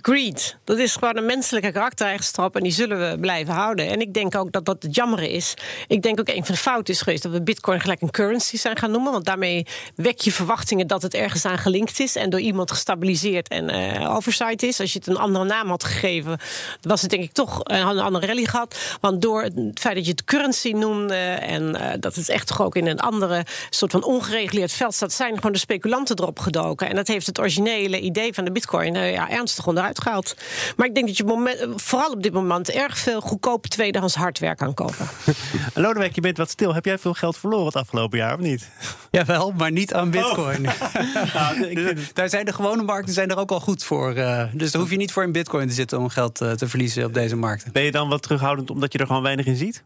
Greed, 0.00 0.56
dat 0.64 0.78
is 0.78 0.92
gewoon 0.92 1.16
een 1.16 1.26
menselijke 1.26 1.72
karaktereigenschap 1.72 2.56
en 2.56 2.62
die 2.62 2.72
zullen 2.72 3.10
we 3.10 3.18
blijven 3.20 3.54
houden. 3.54 3.88
En 3.88 4.00
ik 4.00 4.14
denk 4.14 4.36
ook 4.36 4.52
dat 4.52 4.64
dat 4.64 4.82
het 4.82 4.94
jammer 4.94 5.22
is. 5.22 5.54
Ik 5.86 6.02
denk 6.02 6.20
ook 6.20 6.28
een 6.28 6.44
van 6.44 6.54
de 6.54 6.60
fouten 6.60 6.94
is 6.94 7.00
geweest 7.00 7.22
dat 7.22 7.32
we 7.32 7.42
Bitcoin 7.42 7.80
gelijk 7.80 8.00
een 8.00 8.10
currency 8.10 8.56
zijn 8.56 8.76
gaan 8.76 8.90
noemen. 8.90 9.12
Want 9.12 9.24
daarmee 9.24 9.66
wek 9.94 10.20
je 10.20 10.32
verwachtingen 10.32 10.86
dat 10.86 11.02
het 11.02 11.14
ergens 11.14 11.44
aan 11.44 11.58
gelinkt 11.58 12.00
is 12.00 12.16
en 12.16 12.30
door 12.30 12.40
iemand 12.40 12.70
gestabiliseerd 12.70 13.48
en 13.48 13.74
uh, 13.74 14.14
oversight 14.14 14.62
is. 14.62 14.80
Als 14.80 14.92
je 14.92 14.98
het 14.98 15.08
een 15.08 15.16
andere 15.16 15.44
naam 15.44 15.68
had 15.68 15.84
gegeven, 15.84 16.38
was 16.80 17.00
het 17.00 17.10
denk 17.10 17.22
ik 17.22 17.32
toch 17.32 17.60
een 17.62 17.98
andere 17.98 18.26
rally 18.26 18.44
gehad. 18.44 18.96
Want 19.00 19.22
door 19.22 19.42
het 19.42 19.80
feit 19.80 19.94
dat 19.94 20.04
je 20.04 20.10
het 20.10 20.24
currency 20.24 20.70
noemde 20.70 21.14
en 21.14 21.62
uh, 21.62 21.90
dat 22.00 22.14
het 22.14 22.28
echt 22.28 22.46
toch 22.46 22.62
ook 22.62 22.76
in 22.76 22.86
een 22.86 23.00
andere 23.00 23.44
soort 23.70 23.92
van 23.92 24.04
ongereguleerd 24.04 24.72
veld 24.72 24.94
staat, 24.94 25.12
zijn 25.12 25.34
gewoon 25.34 25.52
de 25.52 25.58
speculanten 25.58 26.18
erop 26.18 26.38
gedoken. 26.38 26.88
En 26.88 26.96
dat 26.96 27.08
heeft 27.08 27.26
het 27.26 27.38
originele 27.38 28.00
idee 28.00 28.31
van 28.34 28.44
de 28.44 28.52
Bitcoin 28.52 28.94
uh, 28.94 29.12
ja, 29.12 29.30
ernstig 29.30 29.64
gewoon 29.64 29.78
eruit 29.78 30.00
gehaald. 30.00 30.36
Maar 30.76 30.86
ik 30.86 30.94
denk 30.94 31.06
dat 31.06 31.16
je 31.16 31.24
moment, 31.24 31.66
vooral 31.76 32.10
op 32.10 32.22
dit 32.22 32.32
moment 32.32 32.70
erg 32.70 32.98
veel 32.98 33.20
goedkope 33.20 33.68
tweedehands 33.68 34.14
hardware 34.14 34.56
kan 34.56 34.74
kopen. 34.74 35.08
Lodewijk, 35.74 36.14
je 36.14 36.20
bent 36.20 36.36
wat 36.36 36.50
stil. 36.50 36.74
Heb 36.74 36.84
jij 36.84 36.98
veel 36.98 37.14
geld 37.14 37.36
verloren 37.36 37.66
het 37.66 37.76
afgelopen 37.76 38.18
jaar 38.18 38.34
of 38.34 38.40
niet? 38.40 38.68
Jawel, 39.10 39.52
maar 39.56 39.72
niet 39.72 39.94
aan 39.94 40.10
bitcoin. 40.10 40.66
Oh. 40.66 41.34
nou, 41.34 41.96
Daar 42.12 42.28
zijn 42.28 42.44
de 42.44 42.52
gewone 42.52 42.82
markten 42.82 43.14
zijn 43.14 43.30
er 43.30 43.36
ook 43.36 43.50
al 43.50 43.60
goed 43.60 43.84
voor. 43.84 44.16
Uh, 44.16 44.44
dus 44.52 44.70
daar 44.70 44.80
hoef 44.80 44.90
je 44.90 44.96
niet 44.96 45.12
voor 45.12 45.22
in 45.22 45.32
bitcoin 45.32 45.68
te 45.68 45.74
zitten 45.74 45.98
om 45.98 46.08
geld 46.08 46.40
uh, 46.40 46.50
te 46.50 46.68
verliezen 46.68 47.04
op 47.04 47.14
deze 47.14 47.36
markten. 47.36 47.72
Ben 47.72 47.82
je 47.82 47.90
dan 47.90 48.08
wat 48.08 48.22
terughoudend 48.22 48.70
omdat 48.70 48.92
je 48.92 48.98
er 48.98 49.06
gewoon 49.06 49.22
weinig 49.22 49.46
in 49.46 49.56
ziet? 49.56 49.84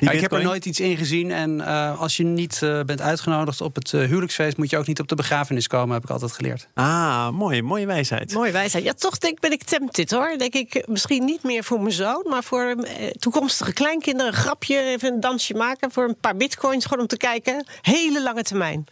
Ja, 0.00 0.10
ik 0.10 0.20
heb 0.20 0.32
er 0.32 0.42
nooit 0.42 0.64
iets 0.64 0.80
in 0.80 0.96
gezien. 0.96 1.30
En 1.30 1.58
uh, 1.58 2.00
als 2.00 2.16
je 2.16 2.24
niet 2.24 2.60
uh, 2.64 2.80
bent 2.82 3.00
uitgenodigd 3.00 3.60
op 3.60 3.74
het 3.74 3.92
uh, 3.92 4.06
huwelijksfeest, 4.06 4.56
moet 4.56 4.70
je 4.70 4.78
ook 4.78 4.86
niet 4.86 5.00
op 5.00 5.08
de 5.08 5.14
begrafenis 5.14 5.66
komen, 5.66 5.94
heb 5.94 6.04
ik 6.04 6.10
altijd 6.10 6.32
geleerd. 6.32 6.68
Ah, 6.74 7.30
mooi, 7.30 7.62
mooie 7.62 7.86
wijsheid. 7.86 8.32
Mooie 8.32 8.52
wijsheid. 8.52 8.84
Ja, 8.84 8.92
toch 8.92 9.18
denk, 9.18 9.40
ben 9.40 9.52
ik 9.52 9.62
tempted 9.62 10.10
hoor. 10.10 10.34
Denk 10.38 10.54
ik 10.54 10.82
misschien 10.86 11.24
niet 11.24 11.42
meer 11.42 11.64
voor 11.64 11.80
mijn 11.80 11.94
zoon, 11.94 12.24
maar 12.28 12.44
voor 12.44 12.76
toekomstige 13.18 13.72
kleinkinderen. 13.72 14.32
Een 14.32 14.38
grapje, 14.38 14.82
even 14.82 15.12
een 15.12 15.20
dansje 15.20 15.54
maken 15.54 15.90
voor 15.90 16.04
een 16.04 16.16
paar 16.20 16.36
bitcoins, 16.36 16.84
gewoon 16.84 17.00
om 17.00 17.06
te 17.06 17.16
kijken. 17.16 17.66
Hele 17.80 18.22
lange 18.22 18.42
termijn. 18.42 18.84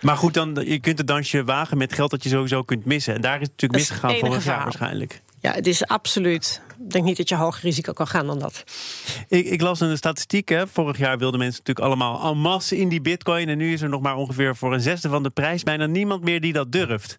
Maar 0.00 0.16
goed, 0.16 0.34
dan, 0.34 0.54
je 0.64 0.80
kunt 0.80 0.98
het 0.98 1.06
dansje 1.06 1.44
wagen 1.44 1.78
met 1.78 1.92
geld 1.92 2.10
dat 2.10 2.22
je 2.22 2.28
sowieso 2.28 2.62
kunt 2.62 2.84
missen. 2.84 3.14
En 3.14 3.20
daar 3.20 3.40
is 3.40 3.42
het 3.42 3.50
natuurlijk 3.50 3.80
misgegaan 3.80 4.18
vorig 4.18 4.44
jaar 4.44 4.62
waarschijnlijk. 4.62 5.22
Ja, 5.40 5.52
het 5.52 5.66
is 5.66 5.86
absoluut. 5.86 6.60
Ik 6.84 6.90
denk 6.90 7.04
niet 7.04 7.16
dat 7.16 7.28
je 7.28 7.34
hoger 7.34 7.62
risico 7.62 7.92
kan 7.92 8.06
gaan 8.06 8.26
dan 8.26 8.38
dat. 8.38 8.64
Ik, 9.28 9.46
ik 9.46 9.60
las 9.60 9.80
een 9.80 9.96
statistiek. 9.96 10.48
Hè. 10.48 10.66
Vorig 10.66 10.98
jaar 10.98 11.18
wilden 11.18 11.38
mensen 11.38 11.58
natuurlijk 11.58 11.86
allemaal 11.86 12.30
en 12.30 12.38
masse 12.38 12.76
in 12.76 12.88
die 12.88 13.00
bitcoin. 13.00 13.48
En 13.48 13.58
nu 13.58 13.72
is 13.72 13.82
er 13.82 13.88
nog 13.88 14.00
maar 14.00 14.16
ongeveer 14.16 14.56
voor 14.56 14.72
een 14.74 14.80
zesde 14.80 15.08
van 15.08 15.22
de 15.22 15.30
prijs 15.30 15.62
bijna 15.62 15.86
niemand 15.86 16.24
meer 16.24 16.40
die 16.40 16.52
dat 16.52 16.72
durft. 16.72 17.16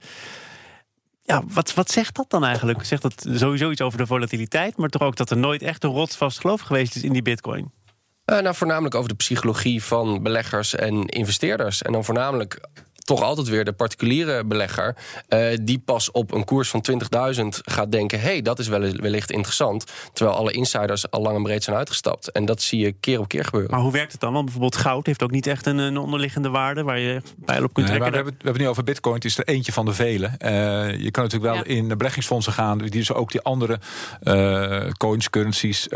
Ja, 1.21 1.43
wat, 1.47 1.73
wat 1.73 1.91
zegt 1.91 2.15
dat 2.15 2.29
dan 2.29 2.45
eigenlijk? 2.45 2.85
Zegt 2.85 3.01
dat 3.01 3.25
sowieso 3.29 3.71
iets 3.71 3.81
over 3.81 3.97
de 3.97 4.05
volatiliteit, 4.05 4.77
maar 4.77 4.89
toch 4.89 5.01
ook 5.01 5.15
dat 5.15 5.29
er 5.29 5.37
nooit 5.37 5.61
echt 5.61 5.83
een 5.83 5.89
rotsvast 5.89 6.39
geloof 6.39 6.61
geweest 6.61 6.95
is 6.95 7.03
in 7.03 7.13
die 7.13 7.21
bitcoin? 7.21 7.71
Eh, 8.25 8.39
nou, 8.39 8.55
voornamelijk 8.55 8.95
over 8.95 9.09
de 9.09 9.15
psychologie 9.15 9.83
van 9.83 10.23
beleggers 10.23 10.75
en 10.75 11.05
investeerders. 11.05 11.81
En 11.81 11.91
dan 11.91 12.03
voornamelijk 12.03 12.69
toch 13.03 13.21
altijd 13.21 13.47
weer 13.47 13.65
de 13.65 13.71
particuliere 13.73 14.43
belegger... 14.45 14.95
eh, 15.27 15.57
die 15.61 15.79
pas 15.79 16.11
op 16.11 16.31
een 16.33 16.43
koers 16.45 16.69
van 16.69 16.85
20.000 16.91 17.41
gaat 17.47 17.91
denken... 17.91 18.19
hé, 18.19 18.25
hey, 18.27 18.41
dat 18.41 18.59
is 18.59 18.67
wel, 18.67 18.79
wellicht 18.79 19.31
interessant. 19.31 19.85
Terwijl 20.13 20.37
alle 20.37 20.51
insiders 20.51 21.11
al 21.11 21.21
lang 21.21 21.35
en 21.35 21.43
breed 21.43 21.63
zijn 21.63 21.75
uitgestapt. 21.75 22.31
En 22.31 22.45
dat 22.45 22.61
zie 22.61 22.79
je 22.79 22.91
keer 22.91 23.19
op 23.19 23.27
keer 23.27 23.43
gebeuren. 23.43 23.71
Maar 23.71 23.79
hoe 23.79 23.91
werkt 23.91 24.11
het 24.11 24.21
dan? 24.21 24.31
Want 24.33 24.43
bijvoorbeeld 24.43 24.75
goud 24.75 25.05
heeft 25.05 25.23
ook 25.23 25.31
niet 25.31 25.47
echt 25.47 25.65
een, 25.65 25.77
een 25.77 25.97
onderliggende 25.97 26.49
waarde 26.49 26.83
waar 26.83 26.99
je 26.99 27.21
pijl 27.45 27.63
op 27.63 27.73
kunt 27.73 27.87
Nee, 27.87 27.95
trekken. 27.97 28.09
we, 28.09 28.15
hebben, 28.15 28.33
we 28.33 28.37
hebben 28.43 28.53
het 28.53 28.61
nu 28.61 28.67
over 28.67 28.83
bitcoin. 28.83 29.15
Het 29.15 29.25
is 29.25 29.37
er 29.37 29.47
eentje 29.47 29.71
van 29.71 29.85
de 29.85 29.93
vele. 29.93 30.27
Eh, 30.37 30.51
je 30.99 31.11
kan 31.11 31.23
natuurlijk 31.23 31.53
wel 31.53 31.55
Ja. 31.55 31.63
in 31.63 31.89
de 31.89 31.95
beleggingsfondsen 31.95 32.53
gaan... 32.53 32.77
die 32.77 32.89
dus 32.89 33.13
ook 33.13 33.31
die 33.31 33.41
andere 33.41 33.79
eh, 34.21 34.81
coins, 34.97 35.29
currencies, 35.29 35.87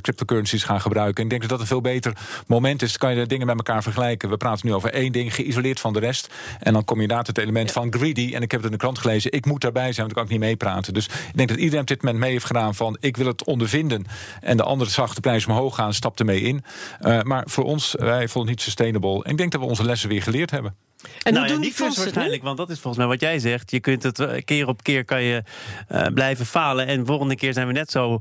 cryptocurrencies 0.00 0.64
gaan 0.64 0.80
gebruiken. 0.80 1.16
En 1.16 1.22
ik 1.22 1.28
denk 1.30 1.40
dat 1.40 1.50
dat 1.50 1.60
een 1.60 1.66
veel 1.66 1.80
beter 1.80 2.12
moment 2.46 2.82
is. 2.82 2.88
Dan 2.90 2.98
kan 2.98 3.10
je 3.10 3.16
de 3.22 3.26
dingen 3.28 3.46
met 3.46 3.56
elkaar 3.56 3.82
vergelijken. 3.82 4.28
We 4.28 4.36
praten 4.36 4.66
nu 4.66 4.74
over 4.74 4.92
één 4.92 5.12
ding, 5.12 5.34
geïsoleerd 5.34 5.80
van 5.80 5.92
de 5.92 5.98
rest. 5.98 6.28
En 6.60 6.72
dan 6.72 6.84
kom 6.84 6.96
je 6.96 7.02
inderdaad 7.02 7.26
het 7.26 7.38
element 7.38 7.72
van 7.72 7.92
greedy. 7.92 8.34
En 8.34 8.42
ik 8.42 8.50
heb 8.50 8.60
het 8.60 8.70
in 8.70 8.76
de 8.76 8.82
krant 8.82 8.98
gelezen. 8.98 9.32
Ik 9.32 9.46
moet 9.46 9.60
daarbij 9.60 9.92
zijn, 9.92 9.96
want 9.96 10.10
ik 10.10 10.14
kan 10.14 10.24
ik 10.24 10.30
niet 10.30 10.40
meepraten. 10.40 10.94
Dus 10.94 11.06
ik 11.06 11.36
denk 11.36 11.48
dat 11.48 11.58
iedereen 11.58 11.80
op 11.80 11.86
dit 11.86 12.02
moment 12.02 12.20
mee 12.20 12.30
heeft 12.30 12.44
gedaan 12.44 12.74
van... 12.74 12.96
ik 13.00 13.16
wil 13.16 13.26
het 13.26 13.44
ondervinden. 13.44 14.04
En 14.40 14.56
de 14.56 14.62
andere 14.62 14.90
zag 14.90 15.14
de 15.14 15.20
prijs 15.20 15.46
omhoog 15.46 15.74
gaan, 15.74 15.94
stapte 15.94 16.24
mee 16.24 16.40
in. 16.40 16.64
Eh, 17.00 17.22
maar 17.22 17.44
voor 17.46 17.64
ons, 17.64 17.94
wij 17.98 18.28
vonden 18.28 18.40
het 18.40 18.48
niet 18.48 18.60
sustainable. 18.60 19.24
En 19.24 19.30
ik 19.30 19.36
denk 19.36 19.52
dat 19.52 19.60
we 19.60 19.66
onze 19.66 19.84
lessen 19.84 20.08
weer 20.08 20.22
geleerd 20.22 20.50
hebben. 20.50 20.74
En 21.22 21.32
nou 21.32 21.36
hoe 21.36 21.42
ja, 21.46 21.46
doen 21.46 21.48
die 21.48 21.58
niet 21.58 21.76
dus 21.76 21.86
fondsen 21.86 22.04
waarschijnlijk, 22.04 22.42
want 22.42 22.56
dat 22.56 22.70
is 22.70 22.80
volgens 22.80 22.96
mij 22.96 23.06
wat 23.06 23.20
jij 23.20 23.38
zegt. 23.38 23.70
Je 23.70 23.80
kunt 23.80 24.02
het 24.02 24.18
eh, 24.18 24.42
keer 24.44 24.68
op 24.68 24.82
keer 24.82 25.04
kan 25.04 25.22
je 25.22 25.42
eh, 25.88 26.06
blijven 26.06 26.46
falen. 26.46 26.86
En 26.86 27.00
de 27.00 27.06
volgende 27.06 27.36
keer 27.36 27.52
zijn 27.52 27.66
we 27.66 27.72
net 27.72 27.90
zo 27.90 28.20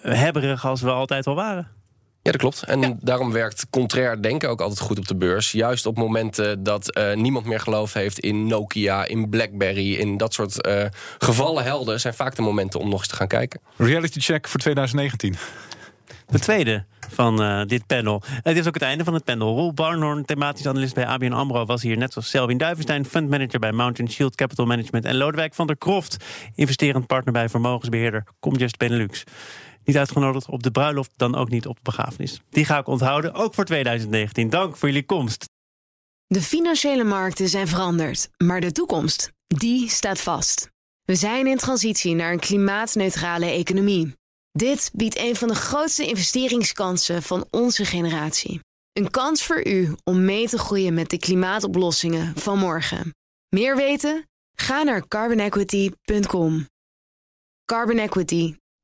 hebberig 0.00 0.66
als 0.66 0.80
we 0.80 0.90
altijd 0.90 1.26
al 1.26 1.34
waren. 1.34 1.68
Ja, 2.26 2.32
dat 2.32 2.40
klopt. 2.40 2.62
En 2.62 2.98
daarom 3.00 3.32
werkt 3.32 3.66
contrair 3.70 4.22
denken 4.22 4.48
ook 4.48 4.60
altijd 4.60 4.80
goed 4.80 4.98
op 4.98 5.08
de 5.08 5.16
beurs. 5.16 5.52
Juist 5.52 5.86
op 5.86 5.96
momenten 5.96 6.62
dat 6.62 6.90
eh, 6.90 7.14
niemand 7.14 7.46
meer 7.46 7.60
geloof 7.60 7.92
heeft 7.92 8.18
in 8.18 8.46
Nokia, 8.46 9.04
in 9.04 9.28
BlackBerry... 9.28 9.94
in 9.94 10.16
dat 10.16 10.34
soort 10.34 10.62
eh, 10.62 10.84
gevallen 11.18 11.64
helden... 11.64 12.00
zijn 12.00 12.14
vaak 12.14 12.36
de 12.36 12.42
momenten 12.42 12.80
om 12.80 12.88
nog 12.88 12.98
eens 12.98 13.08
te 13.08 13.16
gaan 13.16 13.28
kijken. 13.28 13.60
Reality 13.76 14.20
check 14.20 14.48
voor 14.48 14.60
2019. 14.60 15.36
De 16.26 16.38
tweede 16.38 16.84
van 17.08 17.42
eh, 17.42 17.62
dit 17.66 17.86
panel. 17.86 18.22
Het 18.42 18.56
is 18.56 18.66
ook 18.66 18.74
het 18.74 18.82
einde 18.82 19.04
van 19.04 19.14
het 19.14 19.24
panel. 19.24 19.54
Roel 19.54 19.72
Barnhorn, 19.72 20.24
thematisch 20.24 20.66
analist 20.66 20.94
bij 20.94 21.06
ABN 21.06 21.32
AMRO... 21.32 21.64
was 21.64 21.82
hier 21.82 21.96
net 21.96 22.12
zoals 22.12 22.30
Selvin 22.30 22.58
Duivenstein, 22.58 23.04
fundmanager 23.04 23.58
bij 23.58 23.72
Mountain 23.72 24.10
Shield 24.10 24.34
Capital 24.34 24.66
Management... 24.66 25.04
en 25.04 25.16
Lodewijk 25.16 25.54
van 25.54 25.66
der 25.66 25.76
Kroft, 25.76 26.16
investerend 26.54 27.06
partner 27.06 27.32
bij 27.32 27.48
vermogensbeheerder 27.48 28.24
Comgest 28.40 28.76
Benelux. 28.76 29.24
Niet 29.86 29.96
uitgenodigd 29.96 30.48
op 30.48 30.62
de 30.62 30.70
bruiloft, 30.70 31.10
dan 31.16 31.34
ook 31.34 31.48
niet 31.48 31.66
op 31.66 31.76
de 31.76 31.82
begrafenis. 31.82 32.40
Die 32.50 32.64
ga 32.64 32.78
ik 32.78 32.86
onthouden, 32.86 33.34
ook 33.34 33.54
voor 33.54 33.64
2019. 33.64 34.50
Dank 34.50 34.76
voor 34.76 34.88
jullie 34.88 35.06
komst. 35.06 35.44
De 36.26 36.42
financiële 36.42 37.04
markten 37.04 37.48
zijn 37.48 37.68
veranderd, 37.68 38.28
maar 38.36 38.60
de 38.60 38.72
toekomst, 38.72 39.32
die 39.46 39.88
staat 39.88 40.20
vast. 40.20 40.70
We 41.04 41.14
zijn 41.14 41.46
in 41.46 41.56
transitie 41.56 42.14
naar 42.14 42.32
een 42.32 42.38
klimaatneutrale 42.38 43.46
economie. 43.46 44.14
Dit 44.52 44.90
biedt 44.92 45.18
een 45.18 45.36
van 45.36 45.48
de 45.48 45.54
grootste 45.54 46.06
investeringskansen 46.06 47.22
van 47.22 47.46
onze 47.50 47.84
generatie. 47.84 48.60
Een 48.92 49.10
kans 49.10 49.44
voor 49.44 49.66
u 49.66 49.94
om 50.04 50.24
mee 50.24 50.48
te 50.48 50.58
groeien 50.58 50.94
met 50.94 51.10
de 51.10 51.18
klimaatoplossingen 51.18 52.36
van 52.36 52.58
morgen. 52.58 53.14
Meer 53.48 53.76
weten? 53.76 54.26
Ga 54.58 54.82
naar 54.82 55.08
carbonequity.com. 55.08 56.66
Carbon 57.64 57.98
Equity. 57.98 58.54